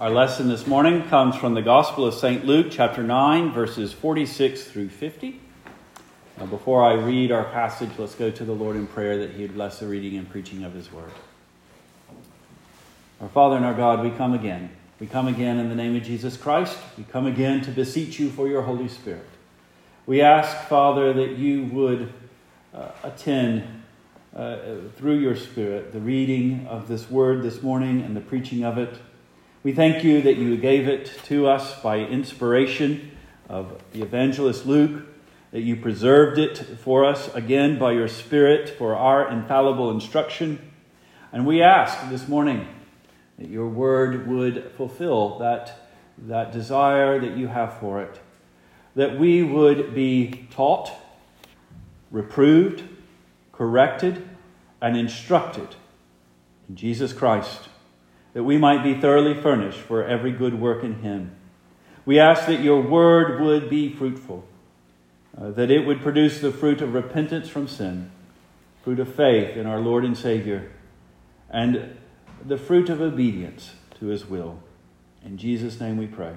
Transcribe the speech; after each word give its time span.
Our 0.00 0.08
lesson 0.08 0.48
this 0.48 0.66
morning 0.66 1.02
comes 1.08 1.36
from 1.36 1.52
the 1.52 1.60
Gospel 1.60 2.06
of 2.06 2.14
St. 2.14 2.46
Luke, 2.46 2.68
chapter 2.70 3.02
9, 3.02 3.52
verses 3.52 3.92
46 3.92 4.64
through 4.64 4.88
50. 4.88 5.38
Now, 6.38 6.46
before 6.46 6.82
I 6.82 6.94
read 6.94 7.30
our 7.30 7.44
passage, 7.44 7.90
let's 7.98 8.14
go 8.14 8.30
to 8.30 8.44
the 8.46 8.54
Lord 8.54 8.76
in 8.76 8.86
prayer 8.86 9.18
that 9.18 9.32
He 9.32 9.42
would 9.42 9.52
bless 9.52 9.78
the 9.78 9.86
reading 9.86 10.16
and 10.16 10.26
preaching 10.26 10.64
of 10.64 10.72
His 10.72 10.90
word. 10.90 11.10
Our 13.20 13.28
Father 13.28 13.56
and 13.56 13.64
our 13.66 13.74
God, 13.74 14.02
we 14.02 14.08
come 14.08 14.32
again. 14.32 14.70
We 15.00 15.06
come 15.06 15.28
again 15.28 15.58
in 15.58 15.68
the 15.68 15.74
name 15.74 15.94
of 15.94 16.02
Jesus 16.02 16.38
Christ. 16.38 16.78
We 16.96 17.04
come 17.04 17.26
again 17.26 17.60
to 17.64 17.70
beseech 17.70 18.18
you 18.18 18.30
for 18.30 18.48
your 18.48 18.62
Holy 18.62 18.88
Spirit. 18.88 19.28
We 20.06 20.22
ask, 20.22 20.66
Father, 20.66 21.12
that 21.12 21.36
you 21.36 21.64
would 21.64 22.10
uh, 22.72 22.88
attend 23.02 23.82
uh, 24.34 24.78
through 24.96 25.18
your 25.18 25.36
Spirit 25.36 25.92
the 25.92 26.00
reading 26.00 26.66
of 26.68 26.88
this 26.88 27.10
word 27.10 27.42
this 27.42 27.60
morning 27.60 28.00
and 28.00 28.16
the 28.16 28.22
preaching 28.22 28.64
of 28.64 28.78
it. 28.78 28.96
We 29.62 29.72
thank 29.72 30.04
you 30.04 30.22
that 30.22 30.38
you 30.38 30.56
gave 30.56 30.88
it 30.88 31.12
to 31.24 31.46
us 31.46 31.78
by 31.82 31.98
inspiration 31.98 33.10
of 33.46 33.82
the 33.92 34.00
evangelist 34.00 34.64
Luke, 34.64 35.02
that 35.50 35.60
you 35.60 35.76
preserved 35.76 36.38
it 36.38 36.56
for 36.56 37.04
us 37.04 37.28
again 37.34 37.78
by 37.78 37.92
your 37.92 38.08
Spirit 38.08 38.70
for 38.70 38.96
our 38.96 39.30
infallible 39.30 39.90
instruction. 39.90 40.70
And 41.30 41.44
we 41.44 41.60
ask 41.60 42.08
this 42.08 42.26
morning 42.26 42.68
that 43.38 43.50
your 43.50 43.68
word 43.68 44.26
would 44.26 44.72
fulfill 44.78 45.38
that, 45.40 45.90
that 46.16 46.52
desire 46.52 47.20
that 47.20 47.36
you 47.36 47.48
have 47.48 47.78
for 47.80 48.00
it, 48.00 48.18
that 48.94 49.18
we 49.18 49.42
would 49.42 49.94
be 49.94 50.48
taught, 50.50 50.90
reproved, 52.10 52.82
corrected, 53.52 54.26
and 54.80 54.96
instructed 54.96 55.76
in 56.66 56.76
Jesus 56.76 57.12
Christ 57.12 57.68
that 58.32 58.44
we 58.44 58.56
might 58.56 58.82
be 58.82 59.00
thoroughly 59.00 59.40
furnished 59.40 59.80
for 59.80 60.04
every 60.04 60.32
good 60.32 60.60
work 60.60 60.84
in 60.84 61.00
Him. 61.00 61.36
We 62.04 62.18
ask 62.18 62.46
that 62.46 62.60
your 62.60 62.80
word 62.80 63.40
would 63.40 63.68
be 63.68 63.92
fruitful, 63.92 64.44
uh, 65.36 65.50
that 65.50 65.70
it 65.70 65.86
would 65.86 66.00
produce 66.00 66.40
the 66.40 66.52
fruit 66.52 66.80
of 66.80 66.94
repentance 66.94 67.48
from 67.48 67.68
sin, 67.68 68.10
fruit 68.82 69.00
of 69.00 69.14
faith 69.14 69.56
in 69.56 69.66
our 69.66 69.80
Lord 69.80 70.04
and 70.04 70.16
Savior, 70.16 70.70
and 71.50 71.96
the 72.44 72.56
fruit 72.56 72.88
of 72.88 73.00
obedience 73.00 73.74
to 73.98 74.06
His 74.06 74.26
will. 74.26 74.62
In 75.24 75.36
Jesus' 75.36 75.80
name 75.80 75.98
we 75.98 76.06
pray. 76.06 76.34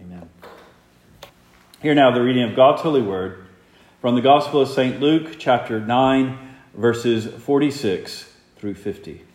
Amen. 0.00 0.28
Hear 1.80 1.94
now 1.94 2.10
the 2.10 2.22
reading 2.22 2.48
of 2.48 2.56
God's 2.56 2.82
holy 2.82 3.02
word 3.02 3.46
from 4.00 4.14
the 4.14 4.20
Gospel 4.20 4.60
of 4.60 4.68
St. 4.68 5.00
Luke, 5.00 5.36
chapter 5.38 5.80
9, 5.80 6.38
verses 6.74 7.26
46 7.26 8.32
through 8.56 8.74
50. 8.74 9.27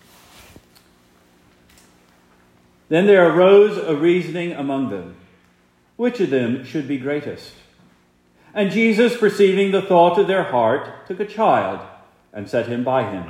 Then 2.93 3.07
there 3.07 3.27
arose 3.27 3.75
a 3.75 3.95
reasoning 3.95 4.51
among 4.51 4.91
them 4.91 5.15
which 5.95 6.19
of 6.19 6.29
them 6.29 6.63
should 6.63 6.87
be 6.87 6.99
greatest? 6.99 7.53
And 8.53 8.69
Jesus, 8.69 9.17
perceiving 9.17 9.71
the 9.71 9.81
thought 9.81 10.19
of 10.19 10.27
their 10.27 10.43
heart, 10.43 11.07
took 11.07 11.19
a 11.19 11.25
child 11.25 11.79
and 12.31 12.47
set 12.47 12.67
him 12.67 12.83
by 12.83 13.09
him, 13.09 13.25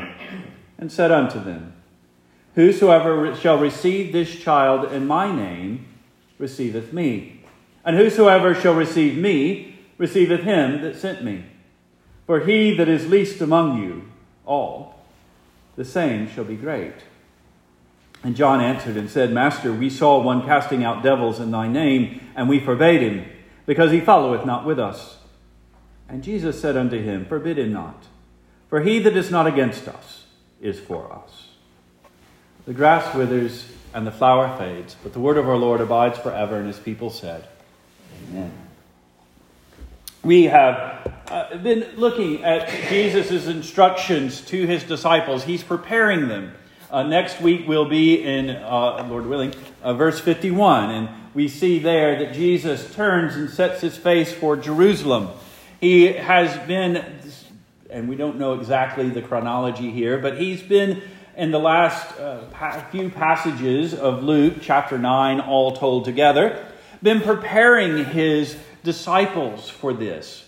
and 0.78 0.92
said 0.92 1.14
unto 1.14 1.42
them, 1.42 1.72
Whosoever 2.56 3.34
shall 3.38 3.58
receive 3.58 4.12
this 4.12 4.36
child 4.36 4.92
in 4.92 5.08
my 5.08 5.34
name 5.34 5.86
receiveth 6.38 6.92
me, 6.92 7.46
and 7.86 7.96
whosoever 7.96 8.54
shall 8.54 8.76
receive 8.76 9.18
me 9.18 9.80
receiveth 9.98 10.42
him 10.42 10.82
that 10.82 10.98
sent 10.98 11.24
me. 11.24 11.46
For 12.26 12.42
he 12.42 12.76
that 12.76 12.90
is 12.90 13.08
least 13.08 13.40
among 13.40 13.82
you 13.82 14.12
all, 14.46 15.06
the 15.78 15.86
same 15.86 16.30
shall 16.30 16.44
be 16.44 16.58
great. 16.58 16.96
And 18.24 18.38
John 18.38 18.62
answered 18.62 18.96
and 18.96 19.10
said, 19.10 19.32
Master, 19.34 19.74
we 19.74 19.90
saw 19.90 20.22
one 20.22 20.44
casting 20.46 20.84
out 20.84 21.04
devils 21.04 21.42
in 21.42 21.52
thy 21.52 21.68
name, 21.68 22.22
and 22.36 22.48
we 22.48 22.60
forbade 22.60 23.02
him, 23.02 23.26
because 23.66 23.92
he 23.92 24.00
followeth 24.00 24.46
not 24.46 24.66
with 24.66 24.80
us. 24.80 25.18
And 26.08 26.24
Jesus 26.24 26.60
said 26.60 26.78
unto 26.78 27.02
him, 27.02 27.26
Forbid 27.26 27.60
him 27.60 27.74
not, 27.74 28.06
for 28.70 28.82
he 28.82 29.00
that 29.00 29.18
is 29.18 29.30
not 29.30 29.46
against 29.46 29.88
us 29.90 30.26
is 30.62 30.80
for 30.80 31.12
us. 31.12 31.50
The 32.66 32.74
grass 32.74 33.14
withers 33.14 33.70
and 33.94 34.08
the 34.08 34.12
flower 34.12 34.58
fades, 34.58 34.96
but 35.04 35.12
the 35.12 35.20
word 35.20 35.38
of 35.38 35.50
our 35.50 35.58
Lord 35.58 35.82
abides 35.82 36.18
forever, 36.18 36.58
and 36.58 36.68
his 36.68 36.80
people 36.80 37.10
said, 37.10 37.46
Amen. 38.30 38.52
We 40.24 40.44
have 40.46 41.12
uh, 41.28 41.58
been 41.58 41.86
looking 41.98 42.46
at 42.46 42.70
Jesus' 42.90 43.48
instructions 43.48 44.40
to 44.46 44.66
his 44.66 44.84
disciples. 44.84 45.44
He's 45.44 45.64
preparing 45.64 46.30
them 46.30 46.54
uh, 46.94 47.02
next 47.02 47.42
week 47.42 47.68
we'll 47.68 47.90
be 47.90 48.24
in, 48.24 48.52
uh, 48.52 49.04
Lord 49.10 49.26
willing, 49.26 49.52
uh, 49.82 49.96
verse 49.96 50.20
51. 50.20 50.92
And 50.92 51.10
we 51.34 51.48
see 51.48 51.80
there 51.80 52.20
that 52.20 52.36
Jesus 52.36 52.94
turns 52.94 53.36
and 53.36 53.50
sets 53.50 53.82
his 53.82 53.98
face 53.98 54.32
for 54.32 54.56
Jerusalem. 54.56 55.30
He 55.82 56.14
has 56.14 56.56
been, 56.68 57.04
and 57.90 58.08
we 58.08 58.16
don't 58.16 58.38
know 58.38 58.54
exactly 58.54 59.10
the 59.10 59.24
chronology 59.24 59.90
here, 59.90 60.20
but 60.20 60.38
he's 60.38 60.62
been 60.62 61.02
in 61.36 61.50
the 61.50 61.58
last 61.58 62.16
uh, 62.20 62.42
few 62.92 63.10
passages 63.10 63.96
of 63.96 64.24
Luke, 64.24 64.58
chapter 64.62 65.00
9, 65.00 65.40
all 65.40 65.76
told 65.76 66.06
together, 66.06 66.64
been 67.02 67.22
preparing 67.22 68.06
his 68.06 68.56
disciples 68.84 69.68
for 69.68 69.94
this. 69.94 70.46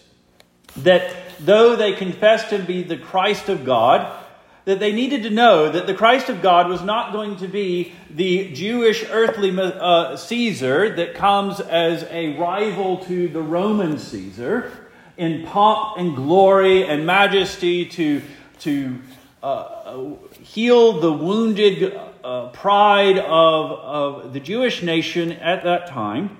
That 0.78 1.12
though 1.40 1.76
they 1.76 1.94
confessed 1.94 2.52
him 2.52 2.62
to 2.62 2.68
be 2.68 2.84
the 2.84 2.98
Christ 2.98 3.50
of 3.50 3.66
God, 3.66 4.25
that 4.66 4.80
they 4.80 4.92
needed 4.92 5.24
to 5.24 5.30
know 5.30 5.72
that 5.72 5.88
the 5.88 5.94
Christ 5.94 6.28
of 6.30 6.42
God 6.42 6.68
was 6.68 6.82
not 6.82 7.14
going 7.14 7.38
to 7.38 7.48
be 7.48 7.94
the 8.10 8.52
Jewish 8.52 9.06
earthly 9.10 9.56
uh, 9.58 10.18
Caesar 10.18 10.96
that 10.96 11.14
comes 11.14 11.60
as 11.60 12.04
a 12.10 12.36
rival 12.38 12.98
to 13.06 13.28
the 13.28 13.42
Roman 13.42 13.98
Caesar 13.98 14.72
in 15.18 15.46
pomp 15.46 15.98
and 15.98 16.16
glory 16.16 16.86
and 16.86 17.06
majesty 17.06 17.86
to, 17.86 18.22
to 18.60 19.00
uh, 19.44 20.08
heal 20.42 21.00
the 21.00 21.12
wounded 21.12 22.00
uh, 22.24 22.50
pride 22.50 23.20
of, 23.20 23.72
of 23.72 24.34
the 24.34 24.40
Jewish 24.40 24.82
nation 24.82 25.32
at 25.32 25.64
that 25.64 25.88
time 25.88 26.38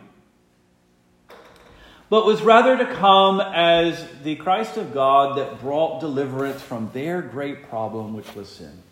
but 2.10 2.26
was 2.26 2.42
rather 2.42 2.78
to 2.78 2.94
come 2.96 3.40
as 3.40 4.04
the 4.24 4.36
Christ 4.36 4.78
of 4.78 4.94
God 4.94 5.38
that 5.38 5.60
brought 5.60 6.02
deliverance 6.02 6.62
from 6.62 6.92
their 6.94 7.22
great 7.22 7.68
problem, 7.68 8.14
which 8.14 8.34
was 8.36 8.48
sin. 8.48 8.84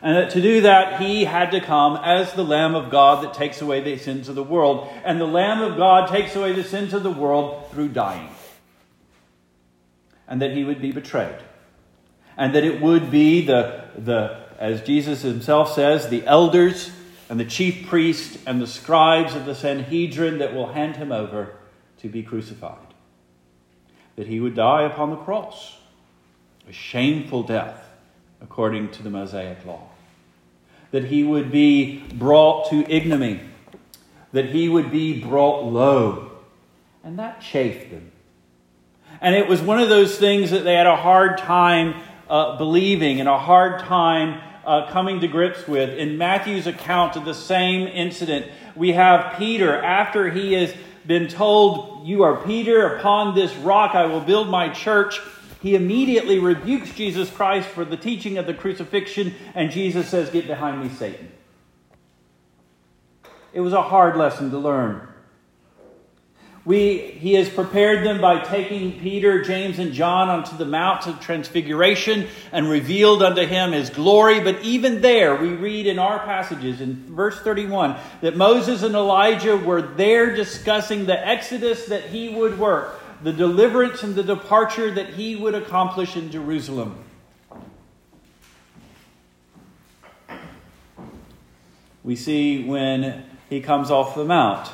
And 0.00 0.16
that 0.16 0.30
to 0.32 0.42
do 0.42 0.60
that, 0.62 1.00
he 1.00 1.24
had 1.24 1.50
to 1.52 1.60
come 1.60 1.96
as 1.96 2.32
the 2.34 2.44
Lamb 2.44 2.74
of 2.74 2.90
God 2.90 3.24
that 3.24 3.34
takes 3.34 3.62
away 3.62 3.80
the 3.80 3.96
sins 3.96 4.28
of 4.28 4.34
the 4.34 4.42
world. 4.42 4.88
And 5.02 5.20
the 5.20 5.26
Lamb 5.26 5.62
of 5.62 5.76
God 5.76 6.08
takes 6.08 6.36
away 6.36 6.52
the 6.52 6.62
sins 6.62 6.92
of 6.92 7.02
the 7.02 7.10
world 7.10 7.70
through 7.70 7.88
dying. 7.88 8.28
And 10.28 10.42
that 10.42 10.52
he 10.52 10.62
would 10.62 10.80
be 10.80 10.92
betrayed. 10.92 11.38
And 12.36 12.54
that 12.54 12.64
it 12.64 12.80
would 12.82 13.10
be 13.10 13.46
the, 13.46 13.84
the 13.96 14.44
as 14.58 14.82
Jesus 14.82 15.22
himself 15.22 15.74
says, 15.74 16.08
the 16.08 16.26
elders 16.26 16.90
and 17.28 17.40
the 17.40 17.44
chief 17.44 17.86
priests 17.86 18.38
and 18.46 18.60
the 18.60 18.66
scribes 18.66 19.34
of 19.34 19.46
the 19.46 19.54
Sanhedrin 19.54 20.38
that 20.38 20.54
will 20.54 20.72
hand 20.72 20.96
him 20.96 21.12
over 21.12 21.56
to 22.04 22.08
be 22.10 22.22
crucified, 22.22 22.76
that 24.16 24.26
he 24.26 24.38
would 24.38 24.54
die 24.54 24.82
upon 24.82 25.08
the 25.08 25.16
cross, 25.16 25.78
a 26.68 26.72
shameful 26.72 27.42
death 27.42 27.82
according 28.42 28.90
to 28.90 29.02
the 29.02 29.08
Mosaic 29.08 29.64
law, 29.64 29.88
that 30.90 31.04
he 31.04 31.24
would 31.24 31.50
be 31.50 32.00
brought 32.12 32.68
to 32.68 32.84
ignominy, 32.92 33.40
that 34.32 34.50
he 34.50 34.68
would 34.68 34.92
be 34.92 35.18
brought 35.18 35.64
low. 35.64 36.30
And 37.02 37.18
that 37.18 37.40
chafed 37.40 37.90
them. 37.90 38.12
And 39.22 39.34
it 39.34 39.48
was 39.48 39.62
one 39.62 39.80
of 39.80 39.88
those 39.88 40.18
things 40.18 40.50
that 40.50 40.62
they 40.62 40.74
had 40.74 40.86
a 40.86 40.96
hard 40.96 41.38
time 41.38 41.94
uh, 42.28 42.58
believing 42.58 43.18
and 43.18 43.30
a 43.30 43.38
hard 43.38 43.80
time 43.80 44.42
uh, 44.66 44.90
coming 44.90 45.20
to 45.20 45.28
grips 45.28 45.66
with. 45.66 45.88
In 45.88 46.18
Matthew's 46.18 46.66
account 46.66 47.16
of 47.16 47.24
the 47.24 47.34
same 47.34 47.88
incident, 47.88 48.46
we 48.76 48.92
have 48.92 49.38
Peter, 49.38 49.82
after 49.82 50.30
he 50.30 50.54
is 50.54 50.74
been 51.06 51.28
told, 51.28 52.06
You 52.06 52.22
are 52.22 52.36
Peter, 52.44 52.96
upon 52.96 53.34
this 53.34 53.54
rock 53.56 53.94
I 53.94 54.06
will 54.06 54.20
build 54.20 54.48
my 54.48 54.68
church, 54.68 55.20
he 55.60 55.74
immediately 55.74 56.38
rebukes 56.38 56.92
Jesus 56.94 57.30
Christ 57.30 57.68
for 57.68 57.86
the 57.86 57.96
teaching 57.96 58.36
of 58.36 58.46
the 58.46 58.52
crucifixion, 58.52 59.34
and 59.54 59.70
Jesus 59.70 60.08
says, 60.08 60.28
Get 60.28 60.46
behind 60.46 60.82
me, 60.82 60.90
Satan. 60.90 61.32
It 63.54 63.60
was 63.60 63.72
a 63.72 63.80
hard 63.80 64.16
lesson 64.16 64.50
to 64.50 64.58
learn. 64.58 65.08
We, 66.66 66.96
he 66.98 67.34
has 67.34 67.50
prepared 67.50 68.06
them 68.06 68.22
by 68.22 68.42
taking 68.42 68.98
Peter, 68.98 69.42
James, 69.42 69.78
and 69.78 69.92
John 69.92 70.30
onto 70.30 70.56
the 70.56 70.64
Mount 70.64 71.06
of 71.06 71.20
Transfiguration 71.20 72.26
and 72.52 72.70
revealed 72.70 73.22
unto 73.22 73.44
him 73.44 73.72
his 73.72 73.90
glory. 73.90 74.40
But 74.40 74.62
even 74.62 75.02
there, 75.02 75.36
we 75.36 75.50
read 75.50 75.86
in 75.86 75.98
our 75.98 76.20
passages 76.20 76.80
in 76.80 77.14
verse 77.14 77.38
31 77.40 77.96
that 78.22 78.38
Moses 78.38 78.82
and 78.82 78.94
Elijah 78.94 79.58
were 79.58 79.82
there 79.82 80.34
discussing 80.34 81.04
the 81.04 81.26
exodus 81.26 81.84
that 81.86 82.04
he 82.04 82.30
would 82.30 82.58
work, 82.58 82.98
the 83.22 83.32
deliverance 83.32 84.02
and 84.02 84.14
the 84.14 84.22
departure 84.22 84.90
that 84.90 85.10
he 85.10 85.36
would 85.36 85.54
accomplish 85.54 86.16
in 86.16 86.30
Jerusalem. 86.30 86.98
We 92.02 92.16
see 92.16 92.64
when 92.64 93.24
he 93.50 93.60
comes 93.60 93.90
off 93.90 94.14
the 94.14 94.24
mount. 94.24 94.70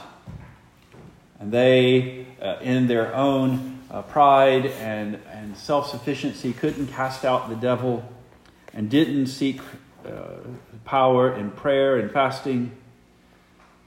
And 1.41 1.51
they, 1.51 2.27
uh, 2.41 2.59
in 2.61 2.87
their 2.87 3.15
own 3.15 3.81
uh, 3.91 4.03
pride 4.03 4.67
and, 4.67 5.19
and 5.33 5.57
self 5.57 5.91
sufficiency, 5.91 6.53
couldn't 6.53 6.89
cast 6.89 7.25
out 7.25 7.49
the 7.49 7.57
devil 7.57 8.05
and 8.75 8.91
didn't 8.91 9.27
seek 9.27 9.61
uh, 10.07 10.35
power 10.85 11.35
in 11.35 11.51
prayer 11.51 11.97
and 11.97 12.11
fasting. 12.11 12.77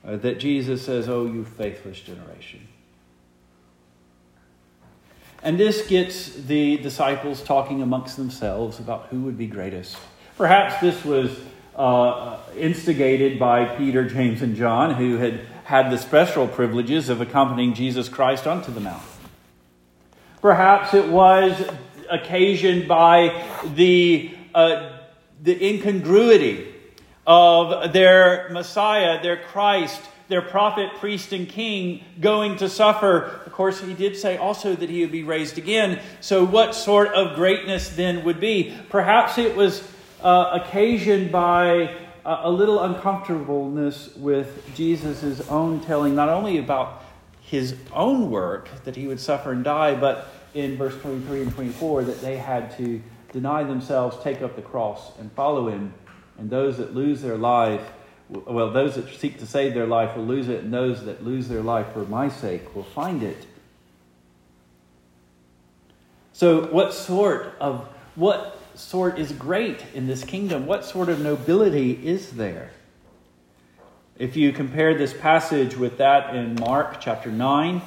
Uh, 0.06 0.18
that 0.18 0.38
Jesus 0.38 0.82
says, 0.82 1.08
Oh, 1.08 1.26
you 1.26 1.46
faithless 1.46 2.02
generation. 2.02 2.68
And 5.44 5.60
this 5.60 5.88
gets 5.88 6.34
the 6.34 6.78
disciples 6.78 7.42
talking 7.42 7.82
amongst 7.82 8.18
themselves 8.18 8.80
about 8.80 9.08
who 9.08 9.22
would 9.22 9.38
be 9.38 9.48
greatest. 9.48 9.98
Perhaps 10.38 10.82
this 10.82 11.06
was 11.06 11.38
uh, 11.76 12.38
instigated 12.58 13.40
by 13.40 13.66
Peter, 13.76 14.08
James, 14.08 14.42
and 14.42 14.56
John, 14.56 14.96
who 14.96 15.18
had 15.18 15.42
had 15.64 15.90
the 15.92 15.98
special 15.98 16.48
privileges 16.48 17.10
of 17.10 17.22
accompanying 17.22 17.74
Jesus 17.74 18.10
Christ 18.10 18.48
onto 18.48 18.72
the 18.72 18.80
mountain. 18.80 19.08
Perhaps 20.42 20.94
it 20.94 21.08
was 21.08 21.54
occasioned 22.10 22.88
by 22.88 23.46
the, 23.76 24.36
uh, 24.54 25.00
the 25.42 25.68
incongruity 25.70 26.68
of 27.26 27.94
their 27.94 28.50
Messiah, 28.52 29.22
their 29.22 29.38
Christ, 29.38 30.02
their 30.28 30.42
prophet, 30.42 30.90
priest, 31.00 31.32
and 31.32 31.48
king 31.48 32.04
going 32.20 32.58
to 32.58 32.70
suffer. 32.70 33.42
Of 33.46 33.52
course, 33.54 33.80
he 33.80 33.94
did 33.94 34.18
say 34.18 34.38
also 34.38 34.76
that 34.76 34.90
he 34.90 35.02
would 35.02 35.12
be 35.12 35.24
raised 35.24 35.58
again. 35.58 36.02
So, 36.22 36.46
what 36.46 36.76
sort 36.76 37.10
of 37.10 37.36
greatness 37.36 37.90
then 37.90 38.24
would 38.26 38.40
be? 38.40 38.76
Perhaps 38.90 39.38
it 39.38 39.56
was 39.56 39.88
uh, 40.22 40.60
occasioned 40.62 41.32
by 41.32 41.96
a 42.26 42.50
little 42.50 42.82
uncomfortableness 42.82 44.16
with 44.16 44.74
Jesus' 44.76 45.48
own 45.50 45.82
telling, 45.82 46.16
not 46.16 46.30
only 46.30 46.58
about 46.58 47.04
his 47.42 47.76
own 47.92 48.32
work, 48.32 48.70
that 48.86 48.96
he 48.96 49.08
would 49.08 49.20
suffer 49.20 49.52
and 49.52 49.64
die, 49.64 49.94
but 49.96 50.30
in 50.54 50.78
verse 50.78 50.96
23 51.02 51.42
and 51.42 51.54
24, 51.54 52.04
that 52.06 52.22
they 52.22 52.38
had 52.38 52.76
to 52.78 53.02
deny 53.32 53.64
themselves, 53.64 54.18
take 54.24 54.42
up 54.42 54.56
the 54.56 54.62
cross, 54.62 55.18
and 55.20 55.32
follow 55.34 55.68
him. 55.68 55.94
And 56.38 56.50
those 56.50 56.78
that 56.78 56.96
lose 56.96 57.22
their 57.22 57.38
life, 57.38 57.82
well, 58.30 58.72
those 58.72 58.96
that 58.96 59.10
seek 59.10 59.40
to 59.40 59.46
save 59.46 59.74
their 59.74 59.88
life 59.88 60.16
will 60.16 60.26
lose 60.26 60.48
it, 60.48 60.64
and 60.64 60.74
those 60.74 61.04
that 61.06 61.24
lose 61.24 61.48
their 61.50 61.62
life 61.62 61.92
for 61.94 62.06
my 62.06 62.30
sake 62.30 62.74
will 62.76 62.84
find 62.84 63.22
it. 63.22 63.46
So, 66.32 66.66
what 66.68 66.94
sort 66.94 67.54
of, 67.60 67.88
what 68.16 68.53
sort 68.76 69.20
is 69.20 69.32
great 69.32 69.84
in 69.94 70.08
this 70.08 70.24
kingdom? 70.24 70.66
What 70.66 70.86
sort 70.86 71.10
of 71.10 71.20
nobility 71.20 71.92
is 72.06 72.32
there? 72.32 72.72
If 74.18 74.36
you 74.36 74.52
compare 74.52 74.96
this 74.96 75.14
passage 75.14 75.76
with 75.76 75.98
that 75.98 76.36
in 76.36 76.56
Mark 76.56 77.02
chapter 77.02 77.32
9, 77.32 77.82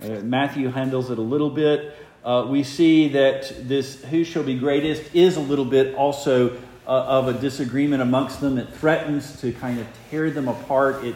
uh, 0.00 0.08
Matthew 0.22 0.68
handles 0.68 1.10
it 1.10 1.18
a 1.18 1.22
little 1.22 1.50
bit. 1.50 1.96
Uh, 2.24 2.46
we 2.48 2.62
see 2.62 3.08
that 3.08 3.68
this 3.68 4.02
who 4.04 4.24
shall 4.24 4.42
be 4.42 4.58
greatest 4.58 5.14
is 5.14 5.36
a 5.36 5.40
little 5.40 5.64
bit 5.64 5.94
also 5.94 6.56
uh, 6.86 6.90
of 6.90 7.28
a 7.28 7.32
disagreement 7.32 8.02
amongst 8.02 8.40
them. 8.40 8.58
It 8.58 8.72
threatens 8.74 9.40
to 9.40 9.52
kind 9.52 9.78
of 9.78 9.86
tear 10.10 10.30
them 10.30 10.48
apart. 10.48 11.04
It, 11.04 11.14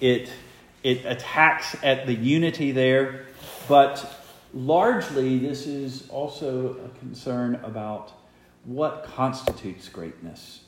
it, 0.00 0.30
it 0.82 1.04
attacks 1.06 1.76
at 1.82 2.06
the 2.06 2.14
unity 2.14 2.72
there. 2.72 3.26
But 3.68 4.22
largely, 4.52 5.38
this 5.38 5.66
is 5.66 6.08
also 6.08 6.76
a 6.84 6.98
concern 6.98 7.56
about 7.64 8.12
what 8.64 9.04
constitutes 9.04 9.88
greatness 9.88 10.60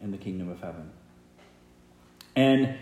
in 0.00 0.10
the 0.10 0.18
kingdom 0.18 0.48
of 0.48 0.60
heaven. 0.60 0.90
And, 2.34 2.76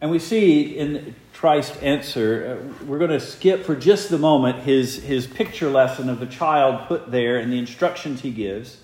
and 0.00 0.10
we 0.10 0.18
see 0.18 0.76
in 0.76 1.14
Christ's 1.34 1.76
answer, 1.78 2.60
uh, 2.60 2.84
we're 2.84 2.98
going 2.98 3.10
to 3.10 3.20
skip 3.20 3.64
for 3.64 3.74
just 3.74 4.10
the 4.10 4.18
moment 4.18 4.60
his, 4.60 5.02
his 5.02 5.26
picture 5.26 5.70
lesson 5.70 6.08
of 6.08 6.20
the 6.20 6.26
child 6.26 6.88
put 6.88 7.10
there 7.10 7.38
and 7.38 7.52
the 7.52 7.58
instructions 7.58 8.20
he 8.20 8.30
gives. 8.30 8.78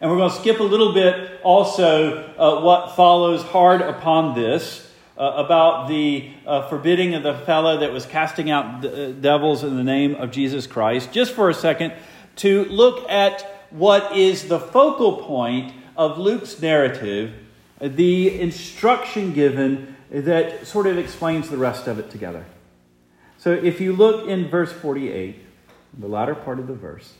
And 0.00 0.10
we're 0.10 0.16
going 0.16 0.30
to 0.30 0.36
skip 0.36 0.60
a 0.60 0.64
little 0.64 0.92
bit 0.94 1.40
also 1.42 2.32
uh, 2.38 2.60
what 2.60 2.94
follows 2.96 3.42
hard 3.42 3.80
upon 3.80 4.34
this. 4.34 4.84
Uh, 5.16 5.44
about 5.44 5.88
the 5.88 6.30
uh, 6.46 6.68
forbidding 6.68 7.12
of 7.16 7.24
the 7.24 7.34
fellow 7.38 7.78
that 7.78 7.92
was 7.92 8.06
casting 8.06 8.52
out 8.52 8.82
d- 8.82 8.88
uh, 8.88 9.10
devils 9.10 9.64
in 9.64 9.76
the 9.76 9.82
name 9.82 10.14
of 10.14 10.30
Jesus 10.30 10.64
Christ, 10.68 11.10
just 11.10 11.32
for 11.32 11.50
a 11.50 11.54
second, 11.54 11.92
to 12.36 12.66
look 12.66 13.10
at 13.10 13.57
what 13.70 14.16
is 14.16 14.48
the 14.48 14.58
focal 14.58 15.18
point 15.18 15.72
of 15.96 16.18
Luke's 16.18 16.60
narrative, 16.60 17.34
the 17.80 18.40
instruction 18.40 19.32
given 19.32 19.96
that 20.10 20.66
sort 20.66 20.86
of 20.86 20.96
explains 20.96 21.48
the 21.48 21.56
rest 21.56 21.86
of 21.86 21.98
it 21.98 22.10
together. 22.10 22.44
So 23.36 23.52
if 23.52 23.80
you 23.80 23.92
look 23.92 24.28
in 24.28 24.48
verse 24.48 24.72
48, 24.72 25.44
the 25.98 26.08
latter 26.08 26.34
part 26.34 26.58
of 26.58 26.66
the 26.66 26.74
verse, 26.74 27.14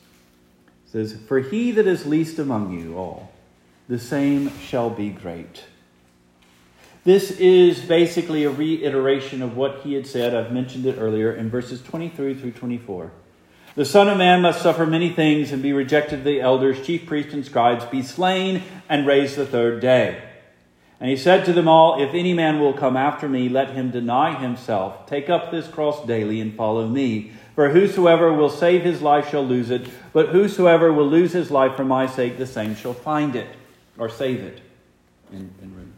says, 0.86 1.16
For 1.26 1.40
he 1.40 1.70
that 1.72 1.86
is 1.86 2.06
least 2.06 2.38
among 2.38 2.78
you 2.78 2.96
all, 2.96 3.32
the 3.88 3.98
same 3.98 4.56
shall 4.58 4.90
be 4.90 5.10
great. 5.10 5.64
This 7.04 7.30
is 7.32 7.80
basically 7.80 8.44
a 8.44 8.50
reiteration 8.50 9.42
of 9.42 9.56
what 9.56 9.80
he 9.80 9.94
had 9.94 10.06
said. 10.06 10.34
I've 10.34 10.52
mentioned 10.52 10.86
it 10.86 10.98
earlier 10.98 11.32
in 11.32 11.48
verses 11.48 11.80
23 11.82 12.34
through 12.34 12.52
24. 12.52 13.12
The 13.78 13.84
Son 13.84 14.08
of 14.08 14.19
Man 14.19 14.42
must 14.42 14.60
suffer 14.60 14.84
many 14.86 15.10
things 15.10 15.52
and 15.52 15.62
be 15.62 15.72
rejected 15.72 16.19
of 16.19 16.25
the 16.25 16.40
elders, 16.40 16.84
chief 16.84 17.06
priests, 17.06 17.32
and 17.32 17.46
scribes, 17.46 17.84
be 17.84 18.02
slain, 18.02 18.64
and 18.88 19.06
raised 19.06 19.36
the 19.36 19.46
third 19.46 19.80
day. 19.80 20.20
And 20.98 21.08
he 21.08 21.16
said 21.16 21.44
to 21.44 21.52
them 21.52 21.69
all, 21.69 22.02
If 22.02 22.12
any 22.12 22.34
man 22.34 22.58
will 22.58 22.72
come 22.72 22.96
after 22.96 23.28
me, 23.28 23.48
let 23.48 23.70
him 23.75 23.92
deny 23.92 24.36
himself, 24.36 25.06
take 25.06 25.30
up 25.30 25.52
this 25.52 25.69
cross 25.69 26.04
daily, 26.04 26.40
and 26.40 26.56
follow 26.56 26.88
me. 26.88 27.30
For 27.54 27.69
whosoever 27.69 28.32
will 28.32 28.50
save 28.50 28.82
his 28.82 29.00
life 29.00 29.30
shall 29.30 29.46
lose 29.46 29.70
it, 29.70 29.88
but 30.12 30.30
whosoever 30.30 30.92
will 30.92 31.08
lose 31.08 31.30
his 31.30 31.48
life 31.48 31.76
for 31.76 31.84
my 31.84 32.08
sake, 32.08 32.36
the 32.36 32.48
same 32.48 32.75
shall 32.75 32.94
find 32.94 33.36
it, 33.36 33.46
or 33.96 34.08
save 34.08 34.40
it. 34.40 34.60
In, 35.30 35.52
in. 35.62 35.92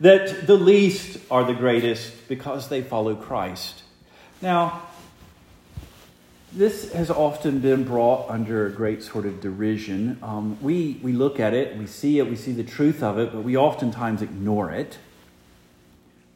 That 0.00 0.46
the 0.46 0.56
least 0.56 1.20
are 1.30 1.44
the 1.44 1.54
greatest 1.54 2.28
because 2.28 2.68
they 2.68 2.82
follow 2.82 3.14
Christ. 3.14 3.82
Now, 4.42 4.82
this 6.52 6.92
has 6.92 7.10
often 7.10 7.58
been 7.58 7.84
brought 7.84 8.30
under 8.30 8.66
a 8.66 8.70
great 8.70 9.02
sort 9.02 9.26
of 9.26 9.40
derision. 9.40 10.18
Um, 10.22 10.56
we, 10.62 10.98
we 11.02 11.12
look 11.12 11.38
at 11.38 11.52
it, 11.52 11.76
we 11.76 11.86
see 11.86 12.18
it, 12.18 12.28
we 12.28 12.36
see 12.36 12.52
the 12.52 12.64
truth 12.64 13.02
of 13.02 13.18
it, 13.18 13.32
but 13.32 13.42
we 13.42 13.56
oftentimes 13.56 14.22
ignore 14.22 14.70
it. 14.70 14.98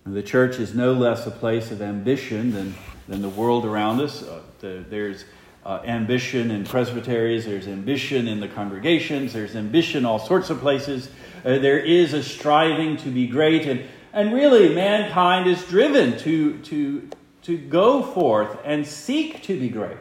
And 0.05 0.15
the 0.15 0.23
church 0.23 0.59
is 0.59 0.75
no 0.75 0.93
less 0.93 1.27
a 1.27 1.31
place 1.31 1.71
of 1.71 1.81
ambition 1.81 2.53
than, 2.53 2.75
than 3.09 3.23
the 3.23 3.29
world 3.29 3.65
around 3.65 4.01
us. 4.01 4.23
Uh, 4.23 4.43
the, 4.61 4.85
there's 4.91 5.25
uh, 5.65 5.81
ambition 5.85 6.51
in 6.51 6.65
presbyteries, 6.65 7.47
there's 7.47 7.69
ambition 7.69 8.29
in 8.29 8.41
the 8.41 8.49
congregations, 8.49 9.33
there's 9.33 9.55
ambition 9.55 10.05
all 10.05 10.19
sorts 10.19 10.51
of 10.51 10.59
places. 10.59 11.09
Uh, 11.45 11.59
there 11.59 11.79
is 11.79 12.13
a 12.13 12.23
striving 12.23 12.97
to 12.99 13.09
be 13.11 13.27
great, 13.27 13.67
and, 13.67 13.83
and 14.13 14.35
really 14.35 14.75
mankind 14.75 15.49
is 15.49 15.65
driven 15.67 16.19
to, 16.19 16.59
to 16.59 17.09
to 17.43 17.57
go 17.57 18.03
forth 18.03 18.59
and 18.65 18.87
seek 18.87 19.43
to 19.43 19.59
be 19.59 19.69
great. 19.69 19.97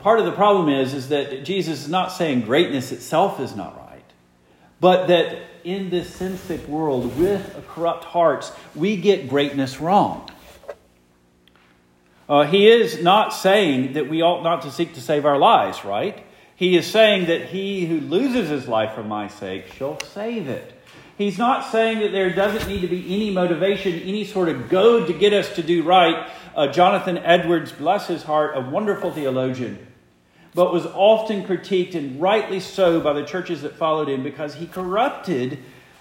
Part 0.00 0.18
of 0.18 0.24
the 0.24 0.32
problem 0.32 0.70
is, 0.70 0.94
is 0.94 1.10
that 1.10 1.44
Jesus 1.44 1.82
is 1.82 1.88
not 1.88 2.10
saying 2.10 2.42
greatness 2.42 2.90
itself 2.90 3.38
is 3.38 3.54
not 3.54 3.76
right, 3.76 4.02
but 4.80 5.08
that 5.08 5.38
in 5.62 5.90
this 5.90 6.16
sin 6.16 6.38
sick 6.38 6.66
world 6.66 7.18
with 7.18 7.66
corrupt 7.68 8.04
hearts, 8.04 8.50
we 8.74 8.96
get 8.96 9.28
greatness 9.28 9.78
wrong. 9.78 10.26
Uh, 12.26 12.44
he 12.46 12.68
is 12.68 13.02
not 13.02 13.34
saying 13.34 13.92
that 13.92 14.08
we 14.08 14.22
ought 14.22 14.42
not 14.42 14.62
to 14.62 14.70
seek 14.70 14.94
to 14.94 15.00
save 15.02 15.26
our 15.26 15.36
lives, 15.36 15.84
right? 15.84 16.24
He 16.56 16.76
is 16.76 16.86
saying 16.86 17.26
that 17.26 17.46
he 17.46 17.86
who 17.86 18.00
loses 18.00 18.48
his 18.48 18.68
life 18.68 18.94
for 18.94 19.02
my 19.02 19.28
sake 19.28 19.66
shall 19.74 19.98
save 20.00 20.48
it. 20.48 20.79
He's 21.20 21.36
not 21.36 21.70
saying 21.70 21.98
that 21.98 22.12
there 22.12 22.30
doesn't 22.30 22.66
need 22.66 22.80
to 22.80 22.86
be 22.88 23.14
any 23.14 23.28
motivation, 23.28 23.92
any 23.92 24.24
sort 24.24 24.48
of 24.48 24.70
goad 24.70 25.06
to 25.08 25.12
get 25.12 25.34
us 25.34 25.54
to 25.56 25.62
do 25.62 25.82
right. 25.82 26.30
Uh, 26.56 26.68
Jonathan 26.68 27.18
Edwards, 27.18 27.72
bless 27.72 28.06
his 28.06 28.22
heart, 28.22 28.56
a 28.56 28.60
wonderful 28.62 29.10
theologian, 29.12 29.86
but 30.54 30.72
was 30.72 30.86
often 30.86 31.44
critiqued, 31.44 31.94
and 31.94 32.18
rightly 32.22 32.58
so, 32.58 33.02
by 33.02 33.12
the 33.12 33.22
churches 33.22 33.60
that 33.60 33.76
followed 33.76 34.08
him 34.08 34.22
because 34.22 34.54
he 34.54 34.66
corrupted 34.66 35.58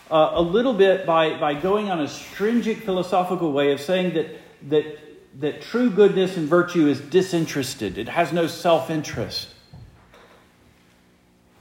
uh, 0.10 0.32
a 0.36 0.42
little 0.42 0.74
bit 0.74 1.06
by, 1.06 1.38
by 1.38 1.54
going 1.54 1.92
on 1.92 2.00
a 2.00 2.08
stringent 2.08 2.82
philosophical 2.84 3.52
way 3.52 3.74
of 3.74 3.82
saying 3.82 4.14
that, 4.14 4.28
that, 4.70 4.98
that 5.42 5.62
true 5.62 5.90
goodness 5.90 6.38
and 6.38 6.48
virtue 6.48 6.88
is 6.88 7.02
disinterested, 7.02 7.98
it 7.98 8.08
has 8.08 8.32
no 8.32 8.48
self 8.48 8.90
interest. 8.90 9.50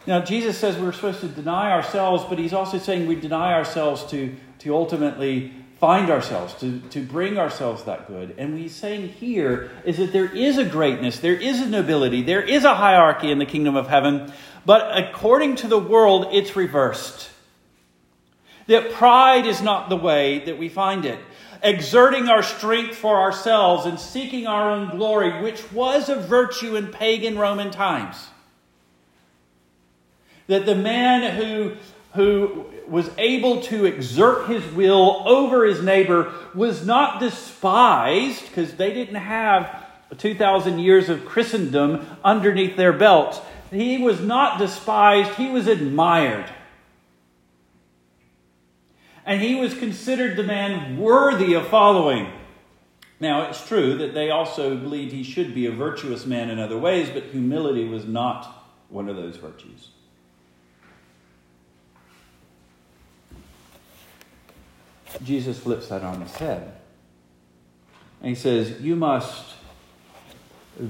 Now, 0.08 0.20
Jesus 0.20 0.56
says 0.56 0.78
we're 0.78 0.92
supposed 0.92 1.20
to 1.20 1.28
deny 1.28 1.70
ourselves, 1.70 2.24
but 2.30 2.38
he's 2.38 2.54
also 2.54 2.78
saying 2.78 3.06
we 3.06 3.14
deny 3.14 3.52
ourselves 3.52 4.06
to, 4.06 4.34
to 4.60 4.74
ultimately 4.74 5.52
find 5.80 6.08
ourselves, 6.08 6.54
to, 6.60 6.80
to 6.88 7.02
bring 7.02 7.36
ourselves 7.36 7.84
that 7.84 8.06
good. 8.06 8.34
And 8.38 8.52
what 8.52 8.62
he's 8.62 8.74
saying 8.74 9.10
here 9.10 9.70
is 9.84 9.98
that 9.98 10.14
there 10.14 10.34
is 10.34 10.56
a 10.56 10.64
greatness, 10.64 11.18
there 11.18 11.34
is 11.34 11.60
a 11.60 11.66
nobility, 11.66 12.22
there 12.22 12.40
is 12.40 12.64
a 12.64 12.74
hierarchy 12.74 13.30
in 13.30 13.38
the 13.38 13.44
kingdom 13.44 13.76
of 13.76 13.88
heaven, 13.88 14.32
but 14.64 14.96
according 14.96 15.56
to 15.56 15.68
the 15.68 15.78
world, 15.78 16.28
it's 16.32 16.56
reversed. 16.56 17.28
That 18.66 18.92
pride 18.92 19.44
is 19.44 19.60
not 19.60 19.90
the 19.90 19.96
way 19.96 20.42
that 20.46 20.56
we 20.56 20.70
find 20.70 21.04
it. 21.04 21.18
Exerting 21.62 22.30
our 22.30 22.42
strength 22.42 22.96
for 22.96 23.20
ourselves 23.20 23.84
and 23.84 24.00
seeking 24.00 24.46
our 24.46 24.70
own 24.70 24.88
glory, 24.88 25.42
which 25.42 25.70
was 25.70 26.08
a 26.08 26.16
virtue 26.16 26.76
in 26.76 26.86
pagan 26.86 27.38
Roman 27.38 27.70
times. 27.70 28.16
That 30.48 30.66
the 30.66 30.74
man 30.74 31.36
who, 31.36 31.76
who 32.14 32.66
was 32.88 33.10
able 33.16 33.62
to 33.62 33.84
exert 33.84 34.48
his 34.48 34.64
will 34.72 35.22
over 35.26 35.64
his 35.64 35.82
neighbor 35.82 36.32
was 36.54 36.84
not 36.84 37.20
despised 37.20 38.42
because 38.48 38.74
they 38.74 38.92
didn't 38.92 39.16
have 39.16 39.86
2,000 40.16 40.78
years 40.78 41.08
of 41.08 41.26
Christendom 41.26 42.06
underneath 42.24 42.76
their 42.76 42.92
belts. 42.92 43.40
He 43.70 43.98
was 43.98 44.20
not 44.20 44.58
despised, 44.58 45.34
he 45.34 45.50
was 45.50 45.66
admired. 45.66 46.50
And 49.26 49.42
he 49.42 49.56
was 49.56 49.74
considered 49.74 50.36
the 50.36 50.42
man 50.42 50.96
worthy 50.96 51.52
of 51.52 51.68
following. 51.68 52.32
Now, 53.20 53.42
it's 53.42 53.66
true 53.66 53.98
that 53.98 54.14
they 54.14 54.30
also 54.30 54.74
believed 54.76 55.12
he 55.12 55.24
should 55.24 55.54
be 55.54 55.66
a 55.66 55.72
virtuous 55.72 56.24
man 56.24 56.48
in 56.48 56.58
other 56.58 56.78
ways, 56.78 57.10
but 57.10 57.24
humility 57.24 57.86
was 57.86 58.06
not 58.06 58.46
one 58.88 59.08
of 59.10 59.16
those 59.16 59.36
virtues. 59.36 59.90
Jesus 65.22 65.58
flips 65.58 65.88
that 65.88 66.02
on 66.02 66.20
his 66.20 66.34
head. 66.36 66.72
And 68.20 68.30
he 68.30 68.34
says, 68.34 68.80
You 68.80 68.96
must 68.96 69.54